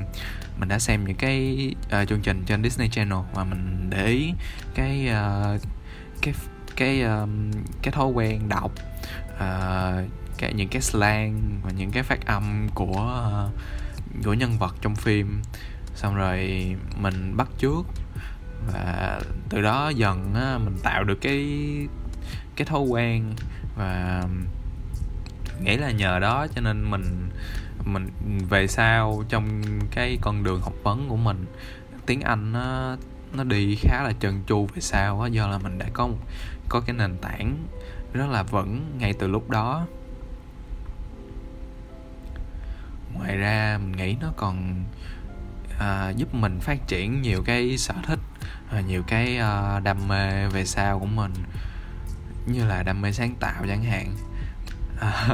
mình 0.59 0.69
đã 0.69 0.79
xem 0.79 1.05
những 1.05 1.17
cái 1.17 1.75
uh, 2.03 2.09
chương 2.09 2.21
trình 2.21 2.43
trên 2.47 2.63
Disney 2.63 2.89
Channel 2.89 3.19
và 3.35 3.45
mình 3.45 3.91
để 3.91 4.07
ý 4.07 4.33
cái 4.75 5.09
uh, 5.11 5.61
cái 6.23 6.35
cái 6.79 7.03
um, 7.03 7.51
cái 7.83 7.93
thói 7.93 8.07
quen 8.07 8.49
đọc 8.49 8.73
uh, 9.35 10.09
cái 10.39 10.53
những 10.55 10.69
cái 10.69 10.83
slang 10.83 11.61
và 11.63 11.71
những 11.71 11.91
cái 11.91 12.03
phát 12.03 12.27
âm 12.27 12.69
của 12.75 13.23
uh, 13.47 14.25
của 14.25 14.35
nhân 14.35 14.59
vật 14.59 14.75
trong 14.81 14.95
phim. 14.97 15.43
Xong 15.95 16.15
rồi 16.15 16.67
mình 17.01 17.37
bắt 17.37 17.49
chước 17.59 17.87
và 18.73 19.21
từ 19.49 19.63
đó 19.63 19.89
dần 19.89 20.35
á, 20.35 20.59
mình 20.59 20.77
tạo 20.83 21.05
được 21.05 21.19
cái 21.21 21.47
cái 22.57 22.67
thói 22.67 22.81
quen 22.81 23.35
và 23.77 24.25
nghĩ 25.63 25.77
là 25.77 25.91
nhờ 25.91 26.19
đó 26.19 26.47
cho 26.55 26.61
nên 26.61 26.91
mình 26.91 27.29
mình 27.85 28.09
về 28.49 28.67
sau 28.67 29.25
trong 29.29 29.63
cái 29.91 30.19
con 30.21 30.45
đường 30.45 30.61
học 30.61 30.73
vấn 30.83 31.09
của 31.09 31.17
mình 31.17 31.47
tiếng 32.07 32.21
anh 32.21 32.53
nó 32.53 32.97
nó 33.33 33.45
đi 33.45 33.77
khá 33.81 34.03
là 34.03 34.13
trơn 34.21 34.43
tru 34.47 34.67
về 34.75 34.81
sau 34.81 35.21
á 35.21 35.29
do 35.29 35.49
là 35.49 35.59
mình 35.59 35.79
đã 35.79 35.87
có 35.93 36.07
một, 36.07 36.19
có 36.69 36.81
cái 36.81 36.97
nền 36.97 37.19
tảng 37.19 37.67
rất 38.13 38.27
là 38.31 38.43
vững 38.43 38.99
ngay 38.99 39.13
từ 39.13 39.29
lúc 39.29 39.51
đó. 39.51 39.87
Ngoài 43.15 43.37
ra 43.37 43.79
mình 43.83 43.93
nghĩ 43.93 44.17
nó 44.21 44.29
còn 44.37 44.85
à, 45.79 46.11
giúp 46.11 46.35
mình 46.35 46.61
phát 46.61 46.87
triển 46.87 47.23
nhiều 47.23 47.43
cái 47.43 47.79
sở 47.79 47.95
thích 48.07 48.19
à, 48.71 48.81
nhiều 48.81 49.03
cái 49.07 49.39
à, 49.39 49.81
đam 49.81 50.09
mê 50.09 50.49
về 50.49 50.65
sau 50.65 50.99
của 50.99 51.07
mình 51.07 51.33
như 52.47 52.65
là 52.65 52.83
đam 52.83 53.03
mê 53.03 53.13
sáng 53.13 53.35
tạo 53.41 53.65
chẳng 53.69 53.83
hạn. 53.83 54.15
À, 55.01 55.29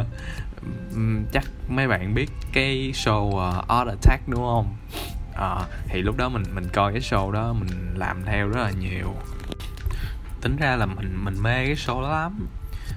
chắc 1.33 1.45
mấy 1.69 1.89
bạn 1.89 2.15
biết 2.15 2.31
cái 2.53 2.93
show 2.95 3.27
uh, 3.27 3.69
Art 3.69 3.89
Attack 3.89 4.29
đúng 4.29 4.41
không? 4.41 4.77
À, 5.35 5.57
thì 5.87 6.03
lúc 6.03 6.17
đó 6.17 6.29
mình 6.29 6.43
mình 6.55 6.69
coi 6.73 6.93
cái 6.93 7.01
show 7.01 7.31
đó 7.31 7.53
mình 7.53 7.95
làm 7.95 8.25
theo 8.25 8.49
rất 8.49 8.61
là 8.63 8.71
nhiều 8.71 9.15
tính 10.45 10.57
ra 10.57 10.77
là 10.77 10.87
mình 10.87 11.25
mình 11.25 11.43
mê 11.43 11.67
cái 11.67 11.75
show 11.75 12.03
đó 12.03 12.09
lắm. 12.09 12.47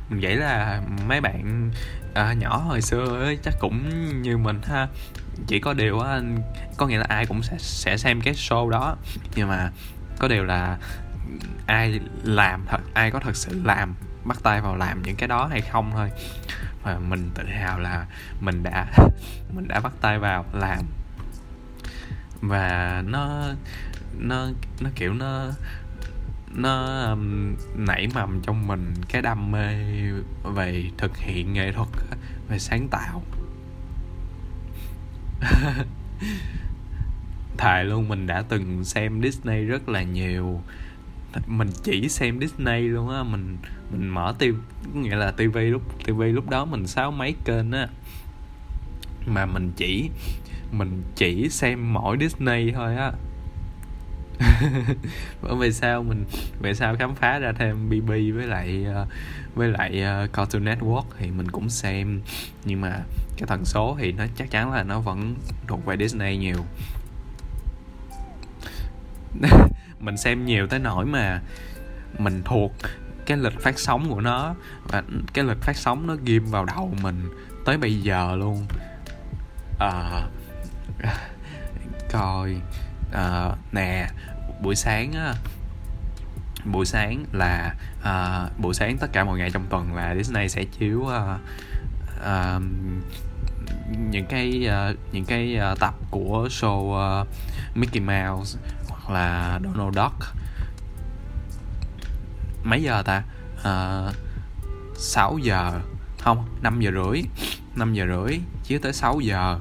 Mình 0.10 0.20
nghĩ 0.20 0.36
là 0.36 0.82
mấy 1.08 1.22
bạn 1.22 1.72
à, 2.14 2.34
nhỏ 2.34 2.58
hồi 2.58 2.82
xưa 2.82 3.24
ấy, 3.24 3.38
chắc 3.44 3.54
cũng 3.60 3.90
như 4.22 4.38
mình 4.38 4.62
ha. 4.64 4.88
Chỉ 5.48 5.60
có 5.60 5.74
điều 5.74 6.00
á 6.00 6.22
có 6.78 6.88
nghĩa 6.88 6.98
là 6.98 7.06
ai 7.10 7.26
cũng 7.26 7.44
sẽ 7.44 7.56
sẽ 7.60 7.98
xem 7.98 8.22
cái 8.22 8.34
show 8.34 8.70
đó. 8.70 8.96
Nhưng 9.36 9.48
mà 9.48 9.72
có 10.20 10.28
điều 10.28 10.44
là 10.44 10.78
ai 11.66 12.00
làm 12.24 12.66
thật 12.68 12.82
ai 12.94 13.12
có 13.12 13.20
thật 13.20 13.36
sự 13.36 13.62
làm 13.64 13.96
bắt 14.24 14.38
tay 14.44 14.62
vào 14.62 14.76
làm 14.76 15.02
những 15.02 15.16
cái 15.16 15.28
đó 15.28 15.46
hay 15.46 15.62
không 15.62 15.92
thôi. 15.92 16.12
Và 16.84 17.00
mình 17.00 17.30
tự 17.36 17.44
hào 17.46 17.80
là 17.80 18.06
mình 18.40 18.64
đã 18.64 18.86
mình 19.56 19.68
đã 19.68 19.80
bắt 19.80 19.94
tay 20.02 20.20
vào 20.20 20.46
làm. 20.54 20.84
Và 22.42 23.04
nó 23.08 23.44
nó 24.18 24.48
nó 24.80 24.90
kiểu 24.96 25.14
nó 25.14 25.52
nó 26.56 27.04
um, 27.04 27.56
nảy 27.76 28.08
mầm 28.16 28.42
trong 28.42 28.68
mình 28.68 28.94
cái 29.10 29.22
đam 29.22 29.52
mê 29.52 29.76
về 30.44 30.90
thực 30.98 31.18
hiện 31.18 31.54
nghệ 31.54 31.72
thuật 31.72 31.88
về 32.50 32.60
sáng 32.60 32.88
tạo. 32.88 33.24
Thề 37.58 37.84
luôn 37.84 38.08
mình 38.08 38.28
đã 38.28 38.42
từng 38.42 38.86
xem 38.86 39.22
Disney 39.24 39.64
rất 39.64 39.90
là 39.90 40.04
nhiều. 40.04 40.62
Mình 41.48 41.70
chỉ 41.84 42.10
xem 42.10 42.40
Disney 42.40 42.82
luôn 42.82 43.10
á 43.10 43.24
mình 43.24 43.58
mình 43.92 44.10
mở 44.10 44.36
TV 44.40 44.46
nghĩa 44.94 45.16
là 45.16 45.32
TV 45.32 45.58
lúc 45.58 46.06
TV 46.06 46.22
lúc 46.22 46.50
đó 46.50 46.66
mình 46.66 46.88
sáu 46.88 47.12
mấy 47.12 47.36
kênh 47.46 47.72
á. 47.72 47.88
Mà 49.26 49.46
mình 49.46 49.72
chỉ 49.76 50.10
mình 50.72 51.04
chỉ 51.16 51.50
xem 51.50 51.94
mỗi 51.94 52.18
Disney 52.20 52.72
thôi 52.72 52.96
á 52.96 53.12
bởi 55.42 55.56
vì 55.60 55.72
sao 55.72 56.04
mình 56.04 56.26
về 56.60 56.74
sau 56.74 56.96
khám 56.96 57.16
phá 57.16 57.40
ra 57.40 57.52
thêm 57.52 57.90
BB 57.90 58.10
với 58.10 58.48
lại 58.48 58.86
ờ, 58.94 59.08
với 59.56 59.70
lại 59.70 60.02
ờ, 60.02 60.28
Cartoon 60.34 60.66
Network 60.66 61.04
thì 61.20 61.32
mình 61.32 61.52
cũng 61.52 61.70
xem. 61.70 62.22
Nhưng 62.66 62.82
mà 62.82 63.00
cái 63.38 63.48
tần 63.48 63.66
số 63.66 63.98
thì 64.00 64.12
nó 64.12 64.24
chắc 64.36 64.52
chắn 64.52 64.72
là 64.72 64.84
nó 64.84 65.00
vẫn 65.00 65.36
thuộc 65.68 65.86
về 65.86 65.98
Disney 65.98 66.38
nhiều. 66.38 66.66
Mình 70.00 70.18
xem 70.18 70.46
nhiều 70.46 70.68
tới 70.68 70.80
nỗi 70.80 71.06
mà 71.06 71.42
mình 72.18 72.42
thuộc 72.46 72.72
cái 73.26 73.38
lịch 73.38 73.60
phát 73.60 73.80
sóng 73.80 74.10
của 74.10 74.22
nó 74.22 74.56
và 74.84 75.04
cái 75.34 75.46
lịch 75.46 75.62
phát 75.62 75.78
sóng 75.78 76.08
nó 76.08 76.16
ghim 76.24 76.46
vào 76.46 76.66
đầu 76.66 76.94
mình 77.02 77.30
tới 77.66 77.78
bây 77.78 77.96
giờ 77.96 78.36
luôn. 78.36 78.66
À, 79.80 80.22
coi 82.12 82.56
à, 83.18 83.52
nè 83.72 84.10
buổi 84.62 84.76
sáng 84.76 85.14
á 85.14 85.34
buổi 86.66 86.86
sáng 86.86 87.26
là 87.32 87.76
à, 88.04 88.46
buổi 88.58 88.74
sáng 88.74 88.98
tất 88.98 89.08
cả 89.14 89.24
mọi 89.24 89.38
ngày 89.38 89.52
trong 89.52 89.66
tuần 89.70 89.96
là 89.96 90.16
Disney 90.16 90.50
sẽ 90.50 90.64
chiếu 90.64 91.08
à, 91.08 91.38
à, 92.24 92.60
những 94.10 94.26
cái 94.26 94.68
uh, 94.68 94.98
những 95.12 95.26
cái 95.26 95.60
uh, 95.72 95.80
tập 95.80 95.94
của 96.12 96.48
show 96.52 97.22
uh, 97.22 97.28
Mickey 97.76 98.00
Mouse 98.00 98.60
hoặc 98.90 99.14
là 99.14 99.60
Donald 99.64 99.96
Duck. 99.96 100.36
Mấy 102.64 102.84
giờ 102.84 103.04
ta? 103.04 103.24
Uh, 103.60 104.16
6 104.98 105.38
giờ. 105.38 105.82
Không 106.20 106.46
5 106.62 106.80
giờ 106.80 106.92
rưỡi. 106.92 107.22
5 107.76 107.94
giờ 107.94 108.06
rưỡi 108.08 108.40
chiếu 108.64 108.80
tới 108.80 108.94
6 108.94 109.20
giờ. 109.20 109.60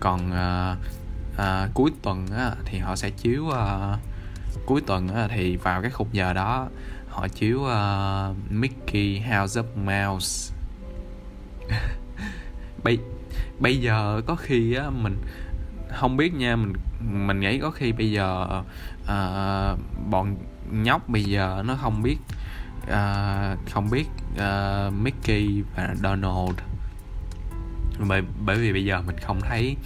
Còn 0.00 0.30
uh, 0.30 0.78
à, 1.36 1.68
cuối 1.74 1.90
tuần 2.02 2.26
á, 2.36 2.52
thì 2.64 2.78
họ 2.78 2.96
sẽ 2.96 3.10
chiếu 3.10 3.50
à, 3.50 3.96
cuối 4.66 4.80
tuần 4.80 5.08
á, 5.08 5.28
thì 5.30 5.56
vào 5.56 5.82
cái 5.82 5.90
khung 5.90 6.08
giờ 6.12 6.32
đó 6.32 6.68
họ 7.14 7.28
chiếu 7.28 7.60
uh, 7.60 8.36
Mickey 8.50 9.18
House 9.18 9.60
of 9.60 9.64
Mouse. 9.84 10.54
Bây 12.82 12.98
bây 13.58 13.80
giờ 13.80 14.22
có 14.26 14.36
khi 14.36 14.74
á 14.74 14.90
mình 14.90 15.16
không 15.98 16.16
biết 16.16 16.34
nha 16.34 16.56
mình 16.56 16.72
mình 17.00 17.40
nghĩ 17.40 17.58
có 17.58 17.70
khi 17.70 17.92
bây 17.92 18.10
giờ 18.10 18.46
uh, 19.02 19.78
bọn 20.10 20.36
nhóc 20.70 21.08
bây 21.08 21.24
giờ 21.24 21.62
nó 21.66 21.76
không 21.82 22.02
biết 22.02 22.16
uh, 22.82 23.70
không 23.72 23.90
biết 23.90 24.04
uh, 24.34 24.92
Mickey 24.94 25.62
và 25.76 25.94
Donald. 26.02 26.58
Bởi 28.08 28.22
bởi 28.44 28.56
vì 28.56 28.72
bây 28.72 28.84
giờ 28.84 29.02
mình 29.06 29.16
không 29.18 29.40
thấy 29.40 29.76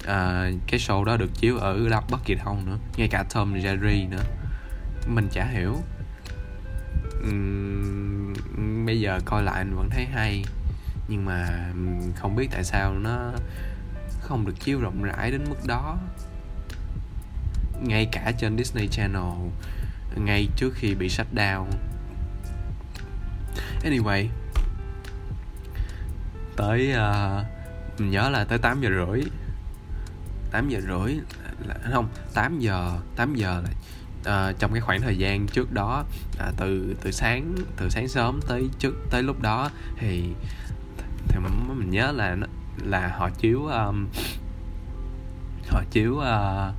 uh, 0.00 0.60
cái 0.66 0.80
show 0.80 1.04
đó 1.04 1.16
được 1.16 1.30
chiếu 1.34 1.58
ở 1.58 1.88
đâu 1.88 2.02
bất 2.10 2.20
kỳ 2.24 2.34
đâu 2.34 2.58
nữa 2.66 2.78
ngay 2.96 3.08
cả 3.08 3.24
Tom 3.34 3.54
Jerry 3.54 4.08
nữa. 4.08 4.22
Mình 5.06 5.28
chả 5.32 5.44
hiểu. 5.44 5.76
Uhm, 7.28 8.34
bây 8.86 9.00
giờ 9.00 9.20
coi 9.24 9.42
lại 9.42 9.64
mình 9.64 9.76
vẫn 9.76 9.90
thấy 9.90 10.06
hay 10.06 10.44
nhưng 11.08 11.24
mà 11.24 11.70
không 12.16 12.36
biết 12.36 12.48
tại 12.50 12.64
sao 12.64 12.94
nó 12.94 13.32
không 14.20 14.46
được 14.46 14.54
chiếu 14.60 14.80
rộng 14.80 15.02
rãi 15.02 15.30
đến 15.30 15.44
mức 15.48 15.66
đó. 15.66 15.98
Ngay 17.82 18.08
cả 18.12 18.32
trên 18.38 18.58
Disney 18.58 18.88
Channel 18.88 19.50
ngay 20.16 20.48
trước 20.56 20.74
khi 20.74 20.94
bị 20.94 21.08
shut 21.08 21.26
down. 21.34 21.66
Anyway 23.84 24.26
tới 26.60 26.92
uh, 26.92 27.44
mình 28.00 28.10
nhớ 28.10 28.28
là 28.28 28.44
tới 28.44 28.58
8 28.58 28.80
giờ 28.80 28.88
rưỡi. 28.88 29.22
8 30.50 30.68
giờ 30.68 30.80
rưỡi 30.80 31.14
là, 31.66 31.74
không 31.92 32.08
8 32.34 32.58
giờ 32.58 33.00
8 33.16 33.34
giờ 33.34 33.62
là 33.64 33.70
à, 34.24 34.52
trong 34.58 34.72
cái 34.72 34.80
khoảng 34.80 35.00
thời 35.00 35.18
gian 35.18 35.46
trước 35.46 35.72
đó 35.72 36.04
à, 36.38 36.52
từ 36.56 36.96
từ 37.02 37.10
sáng 37.10 37.54
từ 37.76 37.88
sáng 37.88 38.08
sớm 38.08 38.40
tới 38.48 38.68
trước 38.78 38.94
tới 39.10 39.22
lúc 39.22 39.42
đó 39.42 39.70
thì 39.96 40.24
thì 41.28 41.38
mình, 41.38 41.78
mình 41.78 41.90
nhớ 41.90 42.12
là 42.12 42.36
là 42.84 43.14
họ 43.16 43.30
chiếu 43.30 43.66
um, 43.66 44.06
họ 45.68 45.82
chiếu 45.90 46.12
uh, 46.14 46.74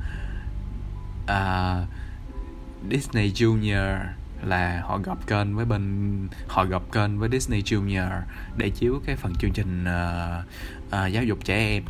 uh, 1.23 1.87
Disney 2.91 3.31
Junior 3.31 3.99
là 4.43 4.81
họ 4.81 4.97
gặp 4.97 5.27
kênh 5.27 5.55
với 5.55 5.65
bên 5.65 6.27
họ 6.47 6.65
gặp 6.65 6.81
kênh 6.91 7.19
với 7.19 7.29
Disney 7.31 7.61
Junior 7.61 8.21
để 8.57 8.69
chiếu 8.69 9.01
cái 9.05 9.15
phần 9.15 9.33
chương 9.35 9.51
trình 9.53 9.83
uh, 9.83 10.45
uh, 10.87 11.11
giáo 11.11 11.23
dục 11.23 11.39
trẻ 11.43 11.57
em 11.57 11.83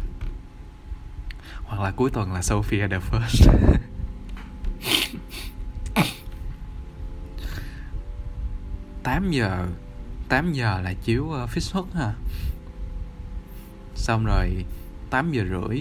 hoặc 1.72 1.84
là 1.84 1.92
cuối 1.92 2.10
tuần 2.10 2.34
là 2.34 2.42
Sophia 2.42 2.88
the 2.88 3.00
First. 3.12 3.52
8 9.04 9.32
giờ 9.32 9.68
8 10.30 10.54
giờ 10.54 10.82
là 10.82 10.94
chiếu 10.94 11.24
uh, 11.24 11.50
Fish 11.50 11.74
Hook 11.74 11.94
ha. 11.94 12.14
Xong 13.96 14.26
rồi 14.26 14.66
8 15.10 15.32
giờ 15.32 15.44
rưỡi 15.50 15.80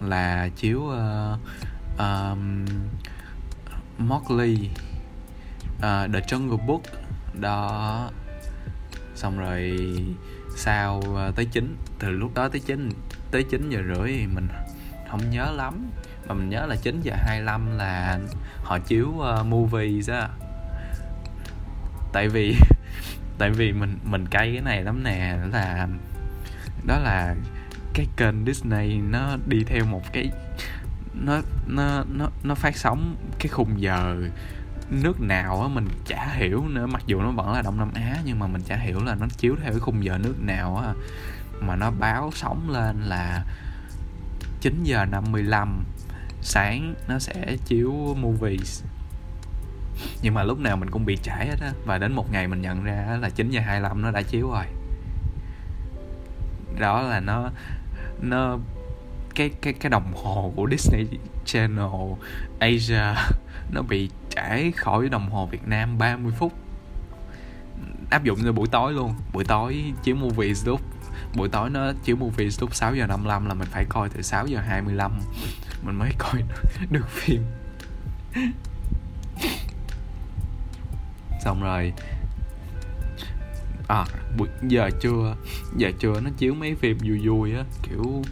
là 0.00 0.48
chiếu 0.56 0.80
uh, 0.80 1.38
um, 1.98 2.64
Mowgli 3.98 4.68
uh, 5.76 6.12
The 6.12 6.20
Jungle 6.20 6.66
Book. 6.66 6.82
Đó. 7.40 8.10
Xong 9.14 9.38
rồi 9.38 9.78
sau 10.56 10.96
uh, 10.98 11.36
tới 11.36 11.44
9 11.44 11.76
từ 11.98 12.10
lúc 12.10 12.34
đó 12.34 12.48
tới 12.48 12.60
9 12.60 12.90
tới 13.30 13.42
9 13.42 13.70
giờ 13.70 13.82
rưỡi 13.94 14.26
mình 14.26 14.48
không 15.10 15.30
nhớ 15.30 15.50
lắm. 15.50 15.90
Mà 16.28 16.34
mình 16.34 16.48
nhớ 16.48 16.66
là 16.66 16.76
9 16.76 17.00
giờ 17.02 17.14
25 17.18 17.76
là 17.76 18.18
họ 18.62 18.78
chiếu 18.78 19.08
uh, 19.08 19.46
movies 19.46 20.10
á. 20.10 20.28
Tại 22.12 22.28
vì 22.28 22.56
tại 23.38 23.50
vì 23.50 23.72
mình 23.72 23.98
mình 24.04 24.26
cay 24.26 24.52
cái 24.52 24.62
này 24.62 24.82
lắm 24.82 25.04
nè. 25.04 25.36
Là 25.52 25.88
đó 26.86 26.98
là 26.98 27.34
cái 27.94 28.06
kênh 28.16 28.46
Disney 28.46 28.94
nó 28.96 29.36
đi 29.46 29.64
theo 29.64 29.84
một 29.84 30.02
cái 30.12 30.30
nó 31.14 31.40
nó 31.66 32.04
nó 32.12 32.28
nó 32.42 32.54
phát 32.54 32.76
sóng 32.76 33.16
cái 33.38 33.48
khung 33.48 33.80
giờ 33.80 34.16
nước 34.90 35.20
nào 35.20 35.62
á 35.62 35.68
mình 35.68 35.88
chả 36.06 36.28
hiểu 36.34 36.68
nữa. 36.68 36.86
Mặc 36.86 37.02
dù 37.06 37.20
nó 37.20 37.30
vẫn 37.30 37.52
là 37.52 37.62
đông 37.62 37.78
nam 37.78 37.90
á 37.94 38.16
nhưng 38.24 38.38
mà 38.38 38.46
mình 38.46 38.62
chả 38.62 38.76
hiểu 38.76 39.00
là 39.04 39.14
nó 39.14 39.26
chiếu 39.36 39.56
theo 39.62 39.70
cái 39.70 39.80
khung 39.80 40.04
giờ 40.04 40.18
nước 40.18 40.34
nào 40.40 40.76
á. 40.76 40.94
Mà 41.60 41.76
nó 41.76 41.90
báo 41.90 42.30
sóng 42.34 42.70
lên 42.70 43.02
là 43.02 43.44
9 44.60 44.84
giờ 44.84 45.04
55 45.04 45.84
sáng 46.42 46.94
nó 47.08 47.18
sẽ 47.18 47.56
chiếu 47.64 47.92
movies. 48.20 48.84
Nhưng 50.22 50.34
mà 50.34 50.42
lúc 50.42 50.58
nào 50.58 50.76
mình 50.76 50.90
cũng 50.90 51.04
bị 51.04 51.16
trễ 51.22 51.30
hết 51.30 51.60
á, 51.60 51.72
và 51.84 51.98
đến 51.98 52.12
một 52.12 52.32
ngày 52.32 52.48
mình 52.48 52.62
nhận 52.62 52.84
ra 52.84 53.18
là 53.20 53.30
9 53.30 53.50
giờ 53.50 53.60
25 53.60 54.02
nó 54.02 54.10
đã 54.10 54.22
chiếu 54.22 54.50
rồi. 54.50 54.64
Đó 56.78 57.02
là 57.02 57.20
nó 57.20 57.50
nó, 58.20 58.58
cái 59.34 59.50
cái 59.62 59.72
cái 59.72 59.90
đồng 59.90 60.12
hồ 60.14 60.52
của 60.56 60.66
Disney 60.70 61.06
Channel 61.44 62.12
Asia 62.58 63.14
nó 63.72 63.82
bị 63.82 64.10
trễ 64.30 64.70
khỏi 64.70 65.08
đồng 65.08 65.30
hồ 65.30 65.46
Việt 65.46 65.68
Nam 65.68 65.98
30 65.98 66.32
phút. 66.38 66.52
Áp 68.10 68.24
dụng 68.24 68.38
cho 68.44 68.52
buổi 68.52 68.68
tối 68.68 68.92
luôn, 68.92 69.14
buổi 69.32 69.44
tối 69.44 69.92
chiếu 70.02 70.16
movies 70.16 70.66
lúc 70.66 70.80
buổi 71.34 71.48
tối 71.48 71.70
nó 71.70 71.92
chiếu 72.04 72.16
movie 72.16 72.48
lúc 72.60 72.74
6 72.74 72.94
giờ 72.94 73.06
55 73.06 73.46
là 73.46 73.54
mình 73.54 73.68
phải 73.70 73.84
coi 73.84 74.08
từ 74.08 74.22
6 74.22 74.46
giờ 74.46 74.60
25 74.60 75.12
mình 75.82 75.96
mới 75.96 76.10
coi 76.18 76.42
được 76.90 77.08
phim. 77.08 77.44
Xong 81.44 81.62
rồi 81.62 81.92
à 83.88 84.04
buổi 84.36 84.48
giờ 84.62 84.90
trưa 85.00 85.36
giờ 85.76 85.90
trưa 85.98 86.20
nó 86.20 86.30
chiếu 86.38 86.54
mấy 86.54 86.74
phim 86.74 86.98
vui 86.98 87.28
vui 87.28 87.54
á 87.54 87.64
kiểu 87.82 88.22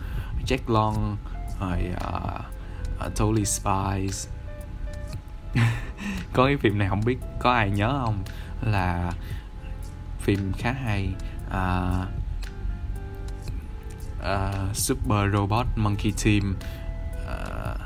Jack 0.47 0.73
Long 0.73 1.17
rồi 1.61 1.79
uh, 1.95 3.07
uh, 3.07 3.17
Totally 3.17 3.45
Spies. 3.45 4.29
Có 6.33 6.47
cái 6.47 6.57
phim 6.57 6.79
này 6.79 6.89
không 6.89 7.05
biết 7.05 7.19
có 7.41 7.53
ai 7.53 7.71
nhớ 7.71 8.01
không? 8.05 8.25
Là 8.63 9.13
phim 10.21 10.53
khá 10.59 10.73
hay 10.73 11.15
uh, 11.49 12.16
uh, 14.27 14.77
Super 14.77 15.33
Robot 15.33 15.67
Monkey 15.77 16.13
Team 16.25 16.57
ờ, 17.27 17.75
uh, 17.75 17.81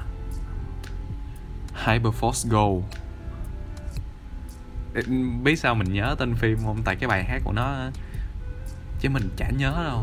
Hyperforce 1.85 2.49
Go. 2.51 2.87
Biết 5.43 5.57
sao 5.59 5.75
mình 5.75 5.93
nhớ 5.93 6.17
tên 6.19 6.35
phim 6.35 6.59
không? 6.65 6.83
Tại 6.85 6.97
cái 6.97 7.09
bài 7.09 7.25
hát 7.25 7.41
của 7.45 7.53
nó 7.53 7.91
chứ 9.01 9.09
mình 9.09 9.31
chả 9.37 9.51
nhớ 9.51 9.85
đâu. 9.85 10.03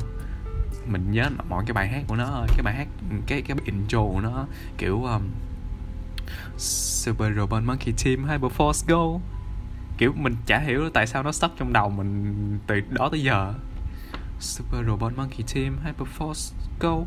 Mình 0.85 1.11
nhớ 1.11 1.29
mọi 1.49 1.63
cái 1.67 1.73
bài 1.73 1.87
hát 1.87 2.03
của 2.07 2.15
nó 2.15 2.25
thôi 2.25 2.47
cái 2.47 2.61
bài 2.63 2.75
hát 2.75 2.87
cái 3.27 3.41
cái 3.41 3.57
intro 3.65 4.03
của 4.03 4.21
nó 4.21 4.45
kiểu 4.77 5.03
um, 5.03 5.21
Super 6.57 7.35
Robot 7.35 7.63
Monkey 7.63 7.93
Team 8.05 8.27
Hyperforce 8.27 8.87
Go. 8.87 9.19
Kiểu 9.97 10.13
mình 10.15 10.35
chả 10.45 10.59
hiểu 10.59 10.89
tại 10.89 11.07
sao 11.07 11.23
nó 11.23 11.31
stuck 11.31 11.57
trong 11.57 11.73
đầu 11.73 11.89
mình 11.89 12.59
từ 12.67 12.81
đó 12.89 13.09
tới 13.11 13.21
giờ. 13.21 13.53
Super 14.39 14.85
Robot 14.87 15.17
Monkey 15.17 15.43
Team 15.53 15.79
Hyperforce 15.85 16.53
Go. 16.79 16.97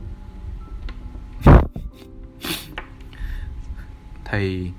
Thì 4.25 4.71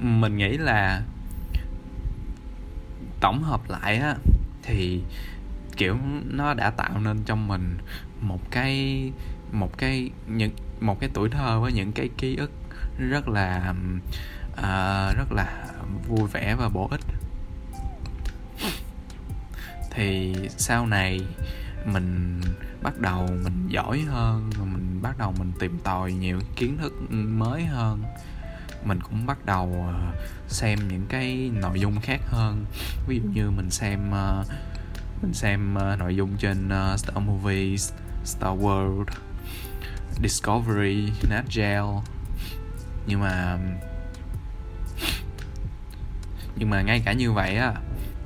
mình 0.00 0.36
nghĩ 0.36 0.56
là 0.56 1.02
tổng 3.20 3.42
hợp 3.42 3.60
lại 3.68 3.96
á 3.96 4.16
thì 4.62 5.02
kiểu 5.76 5.96
nó 6.24 6.54
đã 6.54 6.70
tạo 6.70 7.00
nên 7.00 7.22
trong 7.24 7.48
mình 7.48 7.78
một 8.20 8.50
cái 8.50 9.12
một 9.52 9.78
cái 9.78 10.10
những 10.26 10.50
một 10.80 11.00
cái 11.00 11.10
tuổi 11.14 11.28
thơ 11.30 11.60
với 11.60 11.72
những 11.72 11.92
cái 11.92 12.08
ký 12.18 12.36
ức 12.36 12.50
rất 12.98 13.28
là 13.28 13.74
uh, 14.52 15.16
rất 15.16 15.32
là 15.32 15.66
vui 16.08 16.28
vẻ 16.32 16.54
và 16.54 16.68
bổ 16.68 16.88
ích 16.90 17.00
thì 19.96 20.34
sau 20.56 20.86
này 20.86 21.20
mình 21.84 22.40
bắt 22.82 23.00
đầu 23.00 23.28
mình 23.44 23.68
giỏi 23.68 24.00
hơn 24.00 24.50
mình 24.58 25.02
bắt 25.02 25.18
đầu 25.18 25.34
mình 25.38 25.52
tìm 25.58 25.78
tòi 25.84 26.12
nhiều 26.12 26.40
kiến 26.56 26.78
thức 26.78 26.92
mới 27.10 27.64
hơn. 27.64 28.02
Mình 28.84 29.00
cũng 29.00 29.26
bắt 29.26 29.46
đầu 29.46 29.86
ờ, 29.88 30.12
xem 30.48 30.78
những 30.88 31.06
cái 31.08 31.50
nội 31.54 31.80
dung 31.80 32.00
khác 32.00 32.20
hơn. 32.26 32.64
Ví 33.08 33.20
dụ 33.20 33.30
như 33.34 33.50
mình 33.50 33.70
xem 33.70 34.10
ờ, 34.10 34.44
mình 35.22 35.34
xem 35.34 35.74
ờ, 35.74 35.96
nội 35.96 36.16
dung 36.16 36.36
trên 36.36 36.68
Star 36.96 37.18
Movies, 37.18 37.92
Star 38.24 38.58
World, 38.58 39.04
Discovery, 40.22 41.12
Nat 41.30 41.44
Geo. 41.54 42.02
Nhưng 43.06 43.20
mà 43.20 43.58
nhưng 46.56 46.70
mà 46.70 46.82
ngay 46.82 47.02
cả 47.04 47.12
như 47.12 47.32
vậy 47.32 47.56
á 47.56 47.72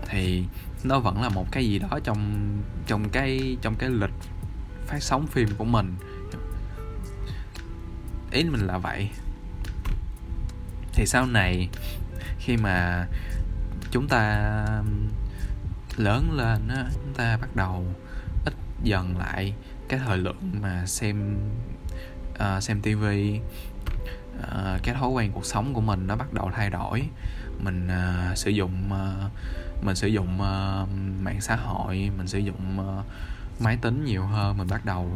thì 0.09 0.45
nó 0.85 0.99
vẫn 0.99 1.23
là 1.23 1.29
một 1.29 1.47
cái 1.51 1.65
gì 1.65 1.79
đó 1.79 1.99
trong 2.05 2.53
trong 2.87 3.09
cái 3.09 3.57
trong 3.63 3.75
cái 3.79 3.91
lịch 3.91 4.15
phát 4.87 5.03
sóng 5.03 5.27
phim 5.27 5.49
của 5.59 5.65
mình. 5.65 5.97
Ý 8.31 8.45
mình 8.45 8.67
là 8.67 8.79
vậy. 8.79 9.11
Thì 10.93 11.07
sau 11.07 11.27
này 11.27 11.69
khi 12.39 12.57
mà 12.57 13.07
chúng 13.91 14.09
ta 14.09 14.53
lớn 15.97 16.33
lên 16.33 16.69
á 16.69 16.85
chúng 16.95 17.15
ta 17.15 17.37
bắt 17.37 17.57
đầu 17.57 17.87
ít 18.45 18.55
dần 18.83 19.19
lại 19.19 19.55
cái 19.89 20.01
thời 20.07 20.19
lượng 20.19 20.51
mà 20.61 20.87
xem 20.87 21.37
uh, 22.35 22.63
xem 22.63 22.81
tivi 22.81 23.41
uh, 24.39 24.49
ờ, 24.51 24.79
cái 24.83 24.95
thói 24.95 25.09
quen 25.09 25.33
cuộc 25.33 25.47
sống 25.47 25.75
của 25.75 25.81
mình 25.81 26.07
nó 26.07 26.17
bắt 26.17 26.33
đầu 26.33 26.51
thay 26.55 26.71
đổi. 26.71 27.03
Mình 27.59 27.89
uh, 27.89 28.39
sử 28.39 28.51
dụng 28.51 28.91
uh, 28.93 29.31
mình 29.83 29.97
sử 29.97 30.09
dụng 30.09 30.35
uh, 30.35 30.89
mạng 31.23 31.41
xã 31.41 31.57
hội 31.57 32.11
mình 32.17 32.27
sử 32.27 32.39
dụng 32.39 32.79
uh, 32.81 33.05
máy 33.61 33.77
tính 33.77 34.05
nhiều 34.05 34.23
hơn. 34.27 34.59
Mình 34.59 34.69
bắt 34.69 34.85
đầu 34.85 35.11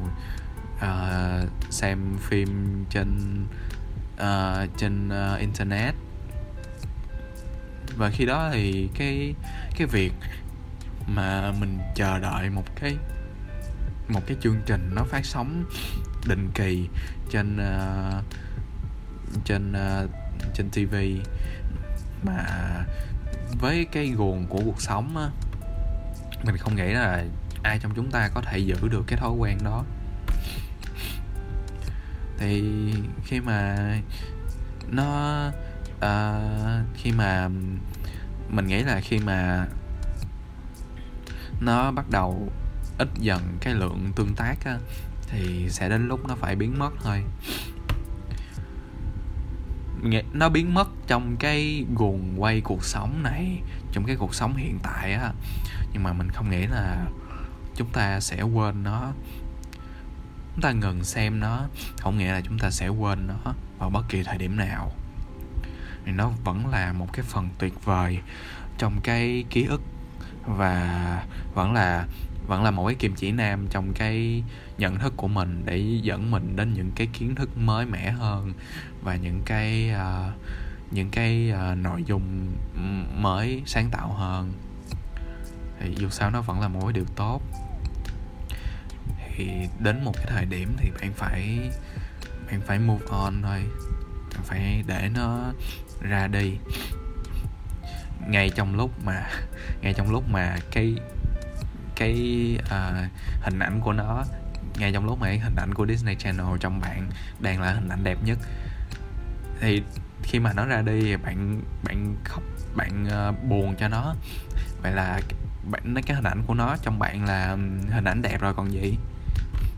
uh, 0.76 1.48
xem 1.70 2.16
phim 2.20 2.84
trên 2.90 3.40
uh, 4.14 4.68
trên 4.76 5.08
uh, 5.08 5.40
internet. 5.40 5.94
Và 7.96 8.10
khi 8.10 8.26
đó 8.26 8.50
thì 8.52 8.88
cái 8.94 9.34
cái 9.76 9.86
việc 9.86 10.12
mà 11.06 11.52
mình 11.60 11.78
chờ 11.94 12.18
đợi 12.18 12.50
một 12.50 12.64
cái 12.80 12.96
một 14.08 14.20
cái 14.26 14.36
chương 14.40 14.60
trình 14.66 14.90
nó 14.94 15.04
phát 15.04 15.26
sóng 15.26 15.64
định 16.26 16.50
kỳ 16.54 16.88
trên 17.30 17.56
uh, 17.56 18.24
trên 19.44 19.72
uh, 19.72 20.10
trên 20.54 20.70
TV 20.70 20.94
mà 22.22 22.44
với 23.60 23.84
cái 23.92 24.08
guồng 24.08 24.46
của 24.46 24.60
cuộc 24.64 24.82
sống 24.82 25.16
á 25.16 25.30
mình 26.44 26.56
không 26.56 26.76
nghĩ 26.76 26.92
là 26.92 27.24
ai 27.62 27.78
trong 27.78 27.92
chúng 27.94 28.10
ta 28.10 28.28
có 28.34 28.40
thể 28.40 28.58
giữ 28.58 28.76
được 28.90 29.04
cái 29.06 29.18
thói 29.18 29.30
quen 29.30 29.58
đó. 29.64 29.84
Thì 32.38 32.62
khi 33.24 33.40
mà 33.40 33.76
nó 34.88 35.42
uh, 35.96 36.86
khi 36.94 37.12
mà 37.12 37.48
mình 38.48 38.66
nghĩ 38.66 38.82
là 38.82 39.00
khi 39.00 39.18
mà 39.18 39.66
nó 41.60 41.90
bắt 41.90 42.10
đầu 42.10 42.52
ít 42.98 43.08
dần 43.18 43.58
cái 43.60 43.74
lượng 43.74 44.12
tương 44.16 44.34
tác 44.34 44.54
á, 44.64 44.78
thì 45.28 45.70
sẽ 45.70 45.88
đến 45.88 46.08
lúc 46.08 46.28
nó 46.28 46.34
phải 46.34 46.56
biến 46.56 46.78
mất 46.78 46.90
thôi 47.02 47.22
nó 50.32 50.48
biến 50.48 50.74
mất 50.74 50.88
trong 51.06 51.36
cái 51.36 51.84
guồng 51.94 52.34
quay 52.36 52.60
cuộc 52.60 52.84
sống 52.84 53.22
này, 53.22 53.60
trong 53.92 54.04
cái 54.04 54.16
cuộc 54.16 54.34
sống 54.34 54.56
hiện 54.56 54.78
tại 54.82 55.12
á. 55.12 55.32
Nhưng 55.92 56.02
mà 56.02 56.12
mình 56.12 56.30
không 56.30 56.50
nghĩ 56.50 56.66
là 56.66 57.06
chúng 57.74 57.88
ta 57.88 58.20
sẽ 58.20 58.42
quên 58.42 58.82
nó. 58.82 59.12
Chúng 60.54 60.62
ta 60.62 60.72
ngừng 60.72 61.04
xem 61.04 61.40
nó, 61.40 61.64
không 61.98 62.18
nghĩa 62.18 62.32
là 62.32 62.40
chúng 62.40 62.58
ta 62.58 62.70
sẽ 62.70 62.88
quên 62.88 63.26
nó 63.26 63.54
vào 63.78 63.90
bất 63.90 64.08
kỳ 64.08 64.22
thời 64.22 64.38
điểm 64.38 64.56
nào. 64.56 64.92
Thì 66.04 66.12
nó 66.12 66.30
vẫn 66.44 66.66
là 66.66 66.92
một 66.92 67.12
cái 67.12 67.24
phần 67.28 67.48
tuyệt 67.58 67.84
vời 67.84 68.18
trong 68.78 69.00
cái 69.02 69.44
ký 69.50 69.64
ức 69.64 69.82
và 70.46 71.24
vẫn 71.54 71.72
là 71.72 72.06
vẫn 72.46 72.64
là 72.64 72.70
một 72.70 72.86
cái 72.86 72.94
kim 72.94 73.14
chỉ 73.14 73.32
nam 73.32 73.66
trong 73.70 73.92
cái 73.94 74.42
nhận 74.78 74.98
thức 74.98 75.12
của 75.16 75.28
mình 75.28 75.62
để 75.64 75.78
dẫn 76.02 76.30
mình 76.30 76.56
đến 76.56 76.72
những 76.74 76.90
cái 76.94 77.06
kiến 77.12 77.34
thức 77.34 77.58
mới 77.58 77.86
mẻ 77.86 78.10
hơn 78.10 78.52
và 79.02 79.16
những 79.16 79.42
cái 79.44 79.90
uh, 79.94 80.32
những 80.90 81.10
cái 81.10 81.52
uh, 81.52 81.78
nội 81.78 82.04
dung 82.06 82.52
mới 83.16 83.62
sáng 83.66 83.90
tạo 83.90 84.08
hơn. 84.08 84.52
Thì 85.80 85.94
dù 85.98 86.08
sao 86.08 86.30
nó 86.30 86.40
vẫn 86.40 86.60
là 86.60 86.68
một 86.68 86.80
cái 86.82 86.92
điều 86.92 87.04
tốt. 87.16 87.42
Thì 89.36 89.48
đến 89.80 90.04
một 90.04 90.12
cái 90.16 90.26
thời 90.28 90.44
điểm 90.44 90.76
thì 90.78 90.90
bạn 91.00 91.12
phải 91.12 91.70
bạn 92.50 92.60
phải 92.60 92.78
move 92.78 93.06
on 93.10 93.42
thôi. 93.42 93.60
Bạn 94.34 94.42
phải 94.44 94.84
để 94.86 95.10
nó 95.14 95.52
ra 96.00 96.26
đi. 96.26 96.56
Ngay 98.28 98.50
trong 98.50 98.76
lúc 98.76 98.90
mà 99.04 99.30
ngay 99.82 99.94
trong 99.94 100.10
lúc 100.10 100.24
mà 100.28 100.56
cái 100.70 100.94
cái 101.96 102.56
uh, 102.60 103.10
hình 103.42 103.58
ảnh 103.58 103.80
của 103.80 103.92
nó. 103.92 104.24
Ngay 104.78 104.92
trong 104.92 105.04
lúc 105.04 105.18
mà 105.20 105.26
cái 105.26 105.38
hình 105.38 105.56
ảnh 105.56 105.74
của 105.74 105.86
Disney 105.86 106.14
Channel 106.14 106.46
trong 106.60 106.80
bạn 106.80 107.10
đang 107.40 107.60
là 107.60 107.72
hình 107.72 107.88
ảnh 107.88 108.04
đẹp 108.04 108.18
nhất. 108.24 108.38
Thì 109.60 109.82
khi 110.22 110.38
mà 110.38 110.52
nó 110.52 110.66
ra 110.66 110.82
đi 110.82 111.16
bạn 111.16 111.62
bạn 111.82 112.16
khóc 112.24 112.42
bạn 112.76 113.06
uh, 113.28 113.44
buồn 113.44 113.74
cho 113.78 113.88
nó. 113.88 114.14
Vậy 114.82 114.92
là 114.92 115.20
bạn 115.70 115.94
cái 116.06 116.16
hình 116.16 116.24
ảnh 116.24 116.42
của 116.46 116.54
nó 116.54 116.76
trong 116.82 116.98
bạn 116.98 117.24
là 117.24 117.50
ừ, 117.50 117.58
hình 117.90 118.04
ảnh 118.04 118.22
đẹp 118.22 118.40
rồi 118.40 118.54
còn 118.54 118.72
gì? 118.72 118.96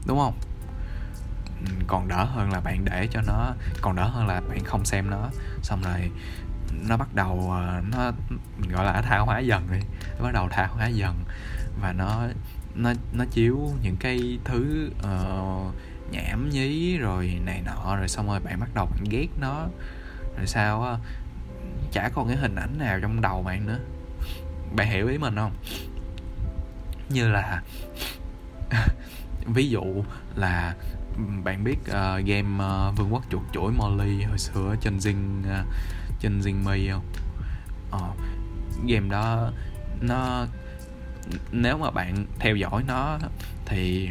Đúng 0.06 0.18
không? 0.18 0.38
Ừ, 1.66 1.72
còn 1.86 2.08
đỡ 2.08 2.24
hơn 2.24 2.50
là 2.52 2.60
bạn 2.60 2.84
để 2.84 3.08
cho 3.10 3.20
nó 3.26 3.54
còn 3.80 3.96
đỡ 3.96 4.08
hơn 4.08 4.26
là 4.26 4.40
bạn 4.48 4.64
không 4.64 4.84
xem 4.84 5.10
nó. 5.10 5.30
Xong 5.62 5.82
rồi 5.82 6.10
nó 6.88 6.96
bắt 6.96 7.14
đầu 7.14 7.48
ờ, 7.50 7.82
nó 7.92 8.12
gọi 8.70 8.84
là 8.84 9.02
tha 9.02 9.18
hóa 9.18 9.38
dần 9.38 9.68
đi. 9.72 9.78
Nó 10.18 10.24
bắt 10.24 10.32
đầu 10.32 10.48
tha 10.50 10.66
hóa 10.66 10.86
dần 10.86 11.24
và 11.80 11.92
nó 11.92 12.26
nó 12.74 12.92
nó 13.12 13.24
chiếu 13.30 13.58
những 13.82 13.96
cái 13.96 14.38
thứ 14.44 14.90
uh, 14.98 15.74
nhảm 16.10 16.50
nhí 16.50 16.96
rồi 16.96 17.40
này 17.44 17.62
nọ 17.64 17.96
rồi 17.96 18.08
xong 18.08 18.26
rồi 18.26 18.40
bạn 18.40 18.60
bắt 18.60 18.74
đầu 18.74 18.86
bạn 18.86 19.04
ghét 19.10 19.28
nó. 19.40 19.66
Rồi 20.36 20.46
sao 20.46 20.82
á 20.82 20.96
chả 21.92 22.08
còn 22.08 22.28
cái 22.28 22.36
hình 22.36 22.54
ảnh 22.54 22.78
nào 22.78 23.00
trong 23.00 23.20
đầu 23.20 23.42
bạn 23.42 23.66
nữa. 23.66 23.78
Bạn 24.76 24.90
hiểu 24.90 25.08
ý 25.08 25.18
mình 25.18 25.36
không? 25.36 25.52
Như 27.08 27.28
là 27.28 27.62
ví 29.46 29.68
dụ 29.68 30.04
là 30.36 30.74
bạn 31.44 31.64
biết 31.64 31.78
uh, 31.80 32.26
game 32.26 32.64
uh, 32.64 32.96
vương 32.96 33.12
quốc 33.12 33.22
chuột 33.30 33.42
chuỗi 33.52 33.72
Molly 33.72 34.22
hồi 34.22 34.38
xưa 34.38 34.74
trên 34.80 34.96
Zing 34.98 35.40
uh, 35.40 35.66
trên 36.20 36.40
Zing 36.40 36.64
Mi 36.64 36.88
không? 36.88 37.04
Uh, 37.92 38.16
game 38.86 39.08
đó 39.08 39.50
nó 40.00 40.46
nếu 41.52 41.78
mà 41.78 41.90
bạn 41.90 42.26
theo 42.38 42.56
dõi 42.56 42.82
nó 42.86 43.18
thì 43.66 44.10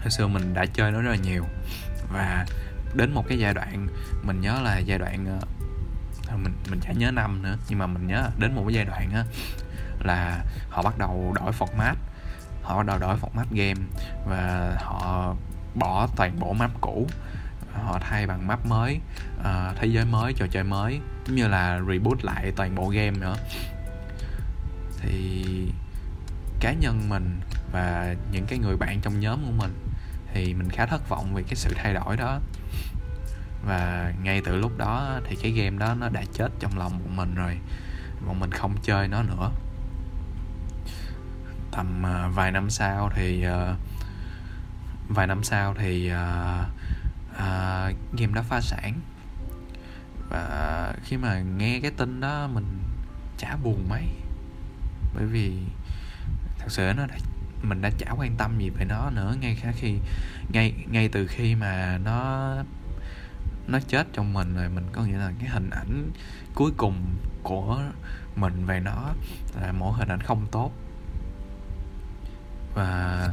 hồi 0.00 0.10
xưa 0.10 0.26
mình 0.26 0.54
đã 0.54 0.66
chơi 0.66 0.92
nó 0.92 1.00
rất 1.00 1.10
là 1.10 1.16
nhiều. 1.16 1.44
Và 2.12 2.46
đến 2.94 3.12
một 3.12 3.24
cái 3.28 3.38
giai 3.38 3.54
đoạn 3.54 3.88
mình 4.22 4.40
nhớ 4.40 4.60
là 4.62 4.78
giai 4.78 4.98
đoạn 4.98 5.40
ờ, 6.28 6.36
mình 6.36 6.52
mình 6.70 6.80
chả 6.80 6.92
nhớ 6.92 7.10
năm 7.10 7.42
nữa 7.42 7.56
nhưng 7.68 7.78
mà 7.78 7.86
mình 7.86 8.06
nhớ 8.06 8.30
đến 8.38 8.54
một 8.54 8.64
cái 8.66 8.74
giai 8.74 8.84
đoạn 8.84 9.10
á 9.14 9.24
là 10.04 10.44
họ 10.70 10.82
bắt 10.82 10.98
đầu 10.98 11.34
đổi 11.36 11.52
format. 11.52 11.94
Họ 12.62 12.76
bắt 12.76 12.86
đầu 12.86 12.98
đổi 12.98 13.16
format 13.16 13.44
game 13.50 13.80
và 14.26 14.72
họ 14.80 15.34
bỏ 15.74 16.08
toàn 16.16 16.40
bộ 16.40 16.52
map 16.52 16.70
cũ. 16.80 17.06
Họ 17.72 17.98
thay 18.00 18.26
bằng 18.26 18.46
map 18.46 18.66
mới 18.66 19.00
uh, 19.40 19.76
thế 19.76 19.86
giới 19.86 20.04
mới 20.04 20.32
trò 20.32 20.46
chơi 20.50 20.64
mới 20.64 21.00
giống 21.26 21.36
như 21.36 21.48
là 21.48 21.80
reboot 21.88 22.24
lại 22.24 22.52
toàn 22.56 22.74
bộ 22.74 22.88
game 22.88 23.18
nữa. 23.18 23.36
Thì 25.00 25.44
cá 26.60 26.72
nhân 26.72 27.08
mình 27.08 27.40
và 27.72 28.14
những 28.32 28.46
cái 28.46 28.58
người 28.58 28.76
bạn 28.76 29.00
trong 29.00 29.20
nhóm 29.20 29.44
của 29.44 29.52
mình 29.52 29.74
thì 30.32 30.54
mình 30.54 30.70
khá 30.70 30.86
thất 30.86 31.08
vọng 31.08 31.34
vì 31.34 31.42
cái 31.42 31.54
sự 31.54 31.72
thay 31.76 31.94
đổi 31.94 32.16
đó. 32.16 32.40
Và 33.66 34.12
ngay 34.22 34.42
từ 34.44 34.56
lúc 34.56 34.78
đó 34.78 35.20
thì 35.24 35.36
cái 35.42 35.52
game 35.52 35.78
đó 35.78 35.94
nó 35.94 36.08
đã 36.08 36.22
chết 36.32 36.48
trong 36.60 36.78
lòng 36.78 37.00
của 37.04 37.10
mình 37.10 37.34
rồi. 37.34 37.58
Bọn 38.26 38.40
mình 38.40 38.50
không 38.50 38.76
chơi 38.82 39.08
nó 39.08 39.22
nữa. 39.22 39.50
Tầm 41.70 42.06
à, 42.06 42.28
vài 42.28 42.52
năm 42.52 42.70
sau 42.70 43.10
thì 43.14 43.42
à, 43.42 43.74
vài 45.08 45.26
năm 45.26 45.44
sau 45.44 45.74
thì 45.78 46.12
uh, 46.12 46.66
uh, 47.30 47.96
game 48.18 48.32
đó 48.34 48.42
phá 48.48 48.60
sản. 48.60 49.00
Và 50.30 50.94
khi 51.04 51.16
mà 51.16 51.40
nghe 51.40 51.80
cái 51.80 51.90
tin 51.90 52.20
đó 52.20 52.48
mình 52.52 52.78
chả 53.38 53.56
buồn 53.56 53.88
mấy. 53.88 54.06
Bởi 55.14 55.26
vì 55.26 55.52
thật 56.66 56.72
sự 56.72 56.92
nó 56.96 57.06
đã, 57.06 57.16
mình 57.62 57.80
đã 57.80 57.90
chả 57.98 58.10
quan 58.10 58.36
tâm 58.36 58.58
gì 58.58 58.70
về 58.70 58.84
nó 58.84 59.10
nữa 59.10 59.34
ngay 59.40 59.58
cả 59.62 59.72
khi 59.76 59.94
ngay 60.52 60.74
ngay 60.90 61.08
từ 61.08 61.26
khi 61.26 61.54
mà 61.54 61.98
nó 62.04 62.52
nó 63.66 63.78
chết 63.88 64.06
trong 64.12 64.32
mình 64.32 64.54
rồi 64.54 64.68
mình 64.68 64.86
có 64.92 65.02
nghĩa 65.02 65.18
là 65.18 65.32
cái 65.38 65.48
hình 65.48 65.70
ảnh 65.70 66.10
cuối 66.54 66.72
cùng 66.76 67.16
của 67.42 67.80
mình 68.36 68.66
về 68.66 68.80
nó 68.80 69.12
là 69.60 69.72
một 69.72 69.92
hình 69.96 70.08
ảnh 70.08 70.20
không 70.20 70.46
tốt. 70.50 70.72
Và 72.74 73.28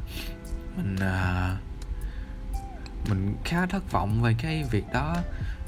mình 0.77 0.95
à, 0.99 1.57
mình 3.09 3.35
khá 3.43 3.65
thất 3.65 3.91
vọng 3.91 4.21
về 4.21 4.35
cái 4.37 4.63
việc 4.71 4.85
đó. 4.93 5.17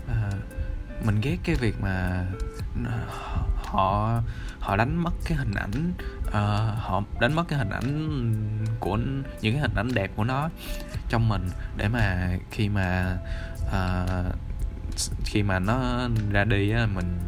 À, 0.08 0.32
mình 1.06 1.22
ghét 1.22 1.38
cái 1.44 1.56
việc 1.56 1.76
mà 1.82 2.26
à, 2.86 3.00
họ 3.56 4.22
họ 4.60 4.78
đánh 4.78 5.04
mất 5.04 5.14
cái 5.26 5.38
hình 5.38 5.54
ảnh 5.54 5.94
uh, 6.36 6.80
họ 6.80 7.04
đánh 7.20 7.34
mất 7.34 7.44
cái 7.48 7.60
hình 7.60 7.70
ảnh 7.70 8.20
của 8.80 8.98
những 9.42 9.54
cái 9.54 9.62
hình 9.62 9.76
ảnh 9.76 9.90
đẹp 9.94 10.12
của 10.16 10.24
nó 10.24 10.50
trong 11.10 11.30
mình 11.30 11.50
để 11.78 11.88
mà 11.88 12.38
khi 12.52 12.70
mà 12.70 13.18
uh, 13.68 14.36
khi 15.26 15.44
mà 15.44 15.60
nó 15.60 16.10
ra 16.32 16.44
đi 16.44 16.72
á 16.72 16.86
mình 16.86 17.20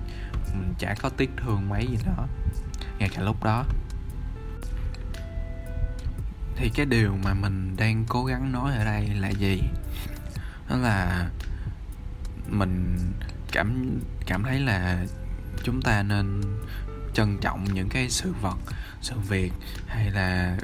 mình 0.54 0.74
chả 0.80 0.96
có 1.02 1.10
tiếc 1.10 1.30
thương 1.38 1.70
mấy 1.70 1.88
gì 1.88 1.98
đó 2.06 2.28
ngay 3.00 3.10
cả 3.10 3.22
lúc 3.22 3.43
đó. 3.43 3.63
Thì 6.56 6.70
cái 6.70 6.86
điều 6.86 7.17
mà 7.24 7.34
mình 7.34 7.76
đang 7.78 8.06
cố 8.10 8.26
gắng 8.26 8.52
nói 8.52 8.76
ở 8.76 8.86
đây 8.86 9.08
là 9.08 9.30
gì? 9.30 9.62
Đó 10.70 10.78
là 10.78 11.30
mình 12.48 12.98
cảm 13.52 14.00
cảm 14.26 14.43
thấy 14.43 14.60
là 14.60 15.06
chúng 15.63 15.82
ta 15.82 16.04
nên 16.04 16.41
trân 17.13 17.38
trọng 17.41 17.63
những 17.63 17.89
cái 17.89 18.10
sự 18.10 18.34
vật 18.41 18.58
sự 19.01 19.15
việc 19.19 19.53
hay 19.88 20.12
là 20.12 20.57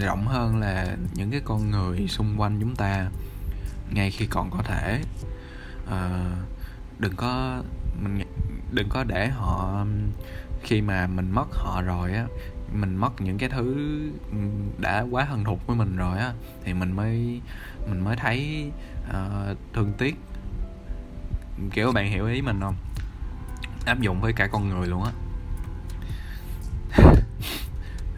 rộng 0.00 0.26
hơn 0.26 0.60
là 0.60 0.96
những 1.14 1.30
cái 1.30 1.40
con 1.44 1.70
người 1.70 2.08
xung 2.08 2.40
quanh 2.40 2.60
chúng 2.60 2.76
ta 2.76 3.10
ngay 3.90 4.10
khi 4.10 4.26
còn 4.26 4.50
có 4.50 4.62
thể. 4.62 5.02
À, 5.90 6.30
đừng 6.98 7.16
có 7.16 7.62
mình 8.02 8.22
đừng 8.72 8.88
có 8.88 9.04
để 9.04 9.28
họ 9.28 9.84
khi 10.62 10.80
mà 10.80 11.06
mình 11.06 11.30
mất 11.30 11.46
họ 11.52 11.82
rồi 11.82 12.12
á 12.12 12.26
mình 12.72 12.96
mất 12.96 13.20
những 13.20 13.38
cái 13.38 13.48
thứ 13.48 13.76
đã 14.78 15.06
quá 15.10 15.24
thân 15.24 15.44
thuộc 15.44 15.66
với 15.66 15.76
mình 15.76 15.96
rồi 15.96 16.18
á 16.18 16.32
thì 16.64 16.74
mình 16.74 16.92
mới 16.92 17.40
mình 17.88 18.04
mới 18.04 18.16
thấy 18.16 18.70
uh, 19.08 19.58
thương 19.72 19.92
tiếc. 19.98 20.16
Kiểu 21.72 21.92
bạn 21.92 22.10
hiểu 22.10 22.26
ý 22.26 22.42
mình 22.42 22.60
không? 22.60 22.76
Áp 23.86 24.00
dụng 24.00 24.20
với 24.20 24.32
cả 24.32 24.46
con 24.46 24.68
người 24.68 24.86
luôn 24.86 25.02
á 25.04 25.12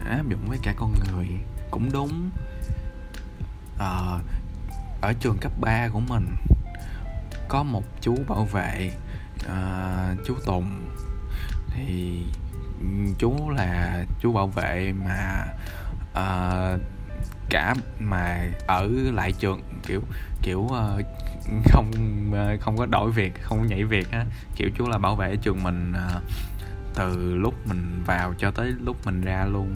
áp 0.09 0.29
dụng 0.29 0.45
với 0.47 0.57
cả 0.63 0.73
con 0.77 0.93
người. 1.11 1.27
Cũng 1.71 1.91
đúng. 1.91 2.29
À, 3.79 4.19
ở 5.01 5.13
trường 5.19 5.37
cấp 5.37 5.51
3 5.61 5.87
của 5.87 5.99
mình 5.99 6.27
có 7.47 7.63
một 7.63 7.83
chú 8.01 8.15
bảo 8.27 8.45
vệ 8.45 8.91
à, 9.47 10.15
chú 10.25 10.35
Tùng. 10.45 10.87
Thì 11.75 12.23
chú 13.19 13.49
là 13.49 14.03
chú 14.19 14.33
bảo 14.33 14.47
vệ 14.47 14.93
mà 15.05 15.45
à, 16.13 16.77
cả 17.49 17.75
mà 17.99 18.51
ở 18.67 18.87
lại 19.13 19.31
trường 19.31 19.61
kiểu 19.87 20.01
kiểu 20.41 20.59
uh, 20.59 21.05
không 21.65 21.91
uh, 22.31 22.61
không 22.61 22.77
có 22.77 22.85
đổi 22.85 23.11
việc 23.11 23.43
không 23.43 23.67
nhảy 23.67 23.83
việc 23.83 24.11
á. 24.11 24.25
Kiểu 24.55 24.69
chú 24.77 24.87
là 24.87 24.97
bảo 24.97 25.15
vệ 25.15 25.35
trường 25.35 25.63
mình 25.63 25.91
uh, 25.91 26.23
từ 26.97 27.35
lúc 27.35 27.67
mình 27.67 28.03
vào 28.05 28.33
cho 28.37 28.51
tới 28.51 28.73
lúc 28.79 29.05
mình 29.05 29.21
ra 29.21 29.45
luôn. 29.45 29.75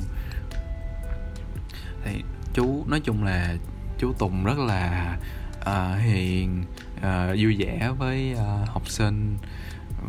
Thì 2.03 2.23
chú 2.53 2.86
nói 2.88 2.99
chung 2.99 3.23
là 3.23 3.55
chú 3.97 4.13
Tùng 4.13 4.43
rất 4.43 4.57
là 4.57 5.17
uh, 5.60 5.99
hiền 6.01 6.63
uh, 6.97 7.38
vui 7.38 7.55
vẻ 7.60 7.91
với 7.97 8.34
uh, 8.34 8.69
học 8.69 8.88
sinh. 8.88 9.38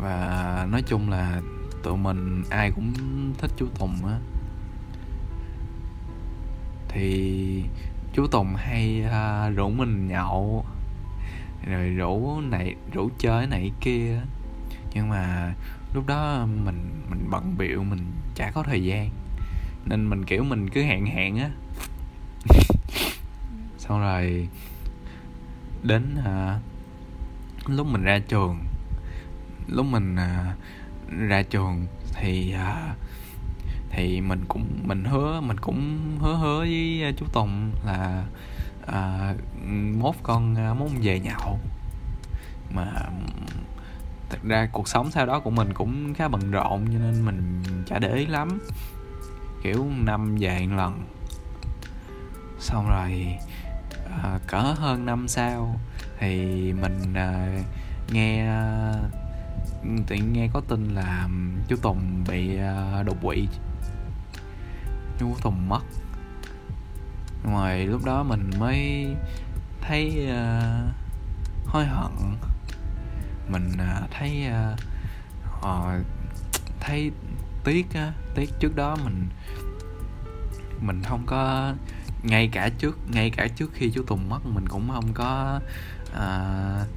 Và 0.01 0.67
nói 0.71 0.83
chung 0.87 1.09
là 1.09 1.41
tụi 1.83 1.97
mình 1.97 2.43
ai 2.49 2.71
cũng 2.71 2.93
thích 3.37 3.51
chú 3.57 3.67
Tùng 3.79 4.05
á. 4.05 4.19
Thì 6.87 7.63
chú 8.13 8.27
Tùng 8.27 8.55
hay 8.55 9.05
uh, 9.05 9.55
rủ 9.55 9.69
mình 9.69 10.07
nhậu 10.07 10.65
rồi 11.67 11.89
rủ 11.89 12.41
này 12.41 12.75
rủ 12.93 13.09
chơi 13.19 13.47
này 13.47 13.71
kia 13.81 14.19
nhưng 14.93 15.09
mà 15.09 15.53
lúc 15.93 16.07
đó 16.07 16.45
mình 16.45 17.03
mình 17.09 17.29
bận 17.29 17.55
biệu 17.57 17.83
mình 17.83 18.11
chả 18.35 18.51
có 18.51 18.63
thời 18.63 18.83
gian. 18.83 19.09
Nên 19.85 20.09
mình 20.09 20.25
kiểu 20.25 20.43
mình 20.43 20.69
cứ 20.69 20.83
hẹn 20.83 21.05
hẹn 21.05 21.37
á. 21.37 21.49
Xong 23.77 23.99
rồi 23.99 24.47
đến 25.83 26.15
à, 26.25 26.59
lúc 27.67 27.87
mình 27.87 28.03
ra 28.03 28.19
trường 28.19 28.59
lúc 29.67 29.85
mình 29.85 30.15
à, 30.15 30.55
ra 31.09 31.41
trường 31.41 31.85
thì 32.13 32.53
à, 32.53 32.95
thì 33.89 34.21
mình 34.21 34.45
cũng 34.47 34.65
mình 34.83 35.03
hứa 35.03 35.41
mình 35.41 35.57
cũng 35.57 35.99
hứa 36.19 36.35
hứa 36.35 36.59
với 36.59 37.03
à, 37.03 37.11
chú 37.17 37.25
Tùng 37.33 37.71
là 37.85 38.25
à, 38.87 39.33
mốt 39.97 40.15
con 40.23 40.55
uh, 40.71 40.77
mốt 40.77 40.89
về 41.01 41.19
nhậu 41.19 41.59
mà 42.75 42.85
thật 44.33 44.39
ra 44.43 44.69
cuộc 44.71 44.87
sống 44.87 45.11
sau 45.11 45.25
đó 45.25 45.39
của 45.39 45.49
mình 45.49 45.73
cũng 45.73 46.13
khá 46.13 46.27
bận 46.27 46.51
rộn 46.51 46.85
cho 46.93 46.99
nên 46.99 47.25
mình 47.25 47.63
chả 47.85 47.99
để 47.99 48.15
ý 48.15 48.25
lắm. 48.25 48.59
Kiểu 49.63 49.87
năm 50.05 50.37
về 50.39 50.65
một 50.67 50.75
lần. 50.75 51.03
Xong 52.59 52.87
rồi 52.87 53.37
à, 54.23 54.39
cỡ 54.47 54.61
hơn 54.61 55.05
năm 55.05 55.27
sau 55.27 55.79
thì 56.19 56.73
mình 56.73 57.13
à, 57.13 57.47
nghe 58.11 58.47
à, 58.47 58.93
tự 60.07 60.15
nghe 60.15 60.47
có 60.53 60.61
tin 60.67 60.89
là 60.95 61.29
chú 61.67 61.75
Tùng 61.75 62.23
bị 62.27 62.57
à, 62.57 63.03
đột 63.05 63.17
quỵ. 63.21 63.47
Chú 65.19 65.35
Tùng 65.41 65.69
mất. 65.69 65.81
Ngoài 67.43 67.85
lúc 67.85 68.05
đó 68.05 68.23
mình 68.23 68.49
mới 68.59 69.07
thấy 69.81 70.27
à, 70.29 70.61
hối 71.65 71.85
hận 71.85 72.11
mình 73.47 73.71
uh, 73.73 74.11
thấy 74.11 74.47
uh, 75.63 76.05
thấy 76.79 77.11
tiếc 77.63 77.93
á 77.93 78.13
tiếc 78.35 78.49
trước 78.59 78.75
đó 78.75 78.97
mình 79.03 79.27
mình 80.81 81.01
không 81.03 81.23
có 81.25 81.73
ngay 82.23 82.49
cả 82.51 82.69
trước 82.69 82.97
ngay 83.11 83.29
cả 83.29 83.47
trước 83.47 83.71
khi 83.73 83.91
chú 83.91 84.03
Tùng 84.03 84.29
mất 84.29 84.45
mình 84.45 84.67
cũng 84.67 84.89
không 84.89 85.13
có 85.13 85.59
uh, 86.11 86.87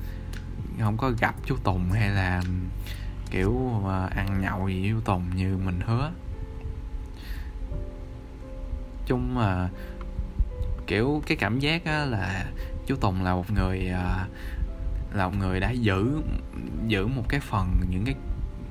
không 0.81 0.97
có 0.97 1.11
gặp 1.21 1.35
chú 1.45 1.57
Tùng 1.65 1.91
hay 1.93 2.09
là 2.09 2.43
kiểu 3.31 3.51
uh, 3.51 4.11
ăn 4.11 4.41
nhậu 4.41 4.69
gì 4.69 4.81
với 4.81 4.91
chú 4.91 5.01
Tùng 5.01 5.37
như 5.37 5.57
mình 5.65 5.81
hứa. 5.87 6.11
Chung 9.07 9.35
mà 9.35 9.69
kiểu 10.87 11.23
cái 11.27 11.37
cảm 11.37 11.59
giác 11.59 11.85
á 11.85 12.05
là 12.05 12.47
chú 12.87 12.97
Tùng 12.97 13.25
là 13.25 13.35
một 13.35 13.51
người 13.51 13.91
uh, 13.93 14.31
là 15.17 15.29
một 15.29 15.35
người 15.39 15.61
đã 15.61 15.71
giữ 15.71 16.23
giữ 16.87 17.07
một 17.07 17.29
cái 17.29 17.41
phần 17.41 17.81
những 17.91 18.05
cái 18.05 18.15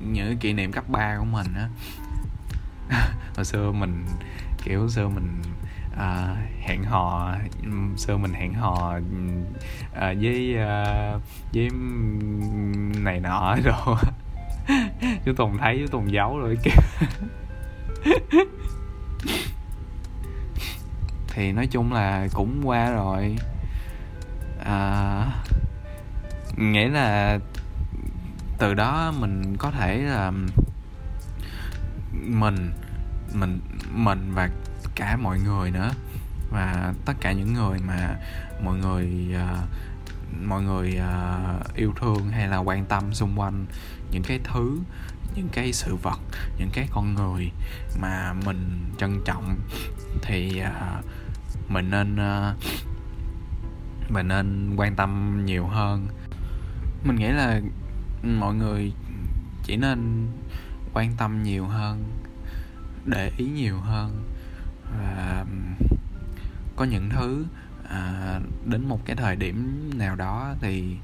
những 0.00 0.26
cái 0.26 0.36
kỷ 0.40 0.52
niệm 0.52 0.72
cấp 0.72 0.88
3 0.88 1.16
của 1.18 1.24
mình 1.24 1.46
á. 1.54 1.68
Hồi 3.36 3.44
xưa 3.44 3.72
mình 3.72 4.06
kiểu 4.64 4.88
xưa 4.88 5.08
mình 5.08 5.42
à, 5.96 6.36
hẹn 6.60 6.84
hò 6.84 7.34
xưa 7.96 8.16
mình 8.16 8.32
hẹn 8.32 8.54
hò 8.54 8.94
à, 9.94 10.14
với 10.20 10.56
à, 10.56 11.12
với 11.54 11.68
này 13.00 13.20
nọ 13.20 13.56
rồi 13.64 13.96
chú 15.24 15.32
Tùng 15.36 15.58
thấy 15.58 15.78
chú 15.80 15.86
Tùng 15.90 16.12
giấu 16.12 16.38
rồi 16.38 16.58
kìa. 16.64 16.70
Thì 21.28 21.52
nói 21.52 21.66
chung 21.66 21.92
là 21.92 22.28
cũng 22.34 22.60
qua 22.64 22.90
rồi. 22.90 23.36
À, 24.64 25.26
nghĩa 26.56 26.88
là 26.88 27.38
từ 28.58 28.74
đó 28.74 29.12
mình 29.18 29.56
có 29.58 29.70
thể 29.70 29.98
là 29.98 30.32
mình 32.12 32.70
mình 33.34 33.60
mình 33.92 34.32
và 34.34 34.50
cả 34.94 35.16
mọi 35.16 35.38
người 35.40 35.70
nữa. 35.70 35.90
Và 36.50 36.94
tất 37.04 37.12
cả 37.20 37.32
những 37.32 37.52
người 37.52 37.78
mà 37.86 38.16
mọi 38.62 38.78
người 38.78 39.34
uh, 39.34 39.68
mọi 40.44 40.62
người 40.62 41.00
uh, 41.00 41.74
yêu 41.74 41.92
thương 42.00 42.30
hay 42.30 42.48
là 42.48 42.56
quan 42.56 42.84
tâm 42.84 43.14
xung 43.14 43.40
quanh 43.40 43.66
những 44.10 44.22
cái 44.22 44.40
thứ 44.44 44.78
những 45.34 45.48
cái 45.52 45.72
sự 45.72 45.96
vật 46.02 46.20
những 46.58 46.70
cái 46.72 46.88
con 46.90 47.14
người 47.14 47.52
mà 48.00 48.32
mình 48.44 48.84
trân 48.98 49.20
trọng 49.24 49.56
thì 50.22 50.62
uh, 50.62 51.04
mình 51.68 51.90
nên 51.90 52.14
uh, 52.14 52.56
mình 54.10 54.28
nên 54.28 54.74
quan 54.76 54.94
tâm 54.96 55.42
nhiều 55.46 55.66
hơn 55.66 56.06
mình 57.06 57.16
nghĩ 57.16 57.28
là 57.28 57.60
mọi 58.22 58.54
người 58.54 58.92
chỉ 59.64 59.76
nên 59.76 60.28
quan 60.92 61.12
tâm 61.16 61.42
nhiều 61.42 61.66
hơn 61.66 62.04
để 63.04 63.32
ý 63.36 63.46
nhiều 63.46 63.78
hơn 63.78 64.24
và 64.98 65.44
có 66.76 66.84
những 66.84 67.10
thứ 67.10 67.46
à, 67.88 68.40
đến 68.64 68.88
một 68.88 69.00
cái 69.04 69.16
thời 69.16 69.36
điểm 69.36 69.90
nào 69.98 70.16
đó 70.16 70.54
thì 70.60 70.96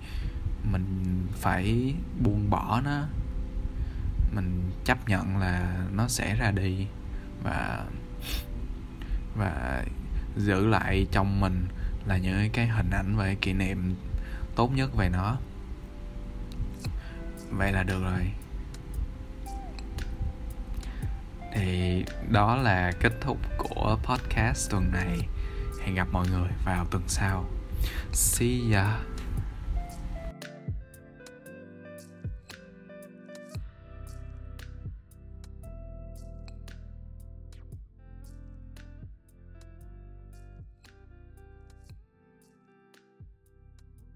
mình 0.72 0.86
phải 1.32 1.94
buông 2.22 2.50
bỏ 2.50 2.80
nó. 2.84 3.02
Mình 4.34 4.70
chấp 4.84 5.08
nhận 5.08 5.36
là 5.36 5.84
nó 5.92 6.08
sẽ 6.08 6.36
ra 6.36 6.50
đi 6.50 6.86
và 7.42 7.84
và 9.36 9.84
giữ 10.36 10.66
lại 10.66 11.06
trong 11.10 11.40
mình 11.40 11.66
là 12.06 12.16
những 12.16 12.50
cái 12.52 12.66
hình 12.66 12.90
ảnh 12.90 13.16
và 13.16 13.34
kỷ 13.40 13.52
niệm 13.52 13.94
tốt 14.56 14.72
nhất 14.74 14.96
về 14.96 15.08
nó 15.08 15.36
vậy 17.52 17.72
là 17.72 17.82
được 17.82 18.02
rồi. 18.02 18.32
Thì 21.54 22.04
đó 22.30 22.56
là 22.56 22.92
kết 23.00 23.12
thúc 23.20 23.38
của 23.58 23.98
podcast 24.02 24.70
tuần 24.70 24.92
này. 24.92 25.28
Hẹn 25.84 25.94
gặp 25.94 26.08
mọi 26.12 26.28
người 26.28 26.48
vào 26.64 26.86
tuần 26.90 27.02
sau. 27.08 27.48
See 28.12 28.72
ya. 28.72 28.98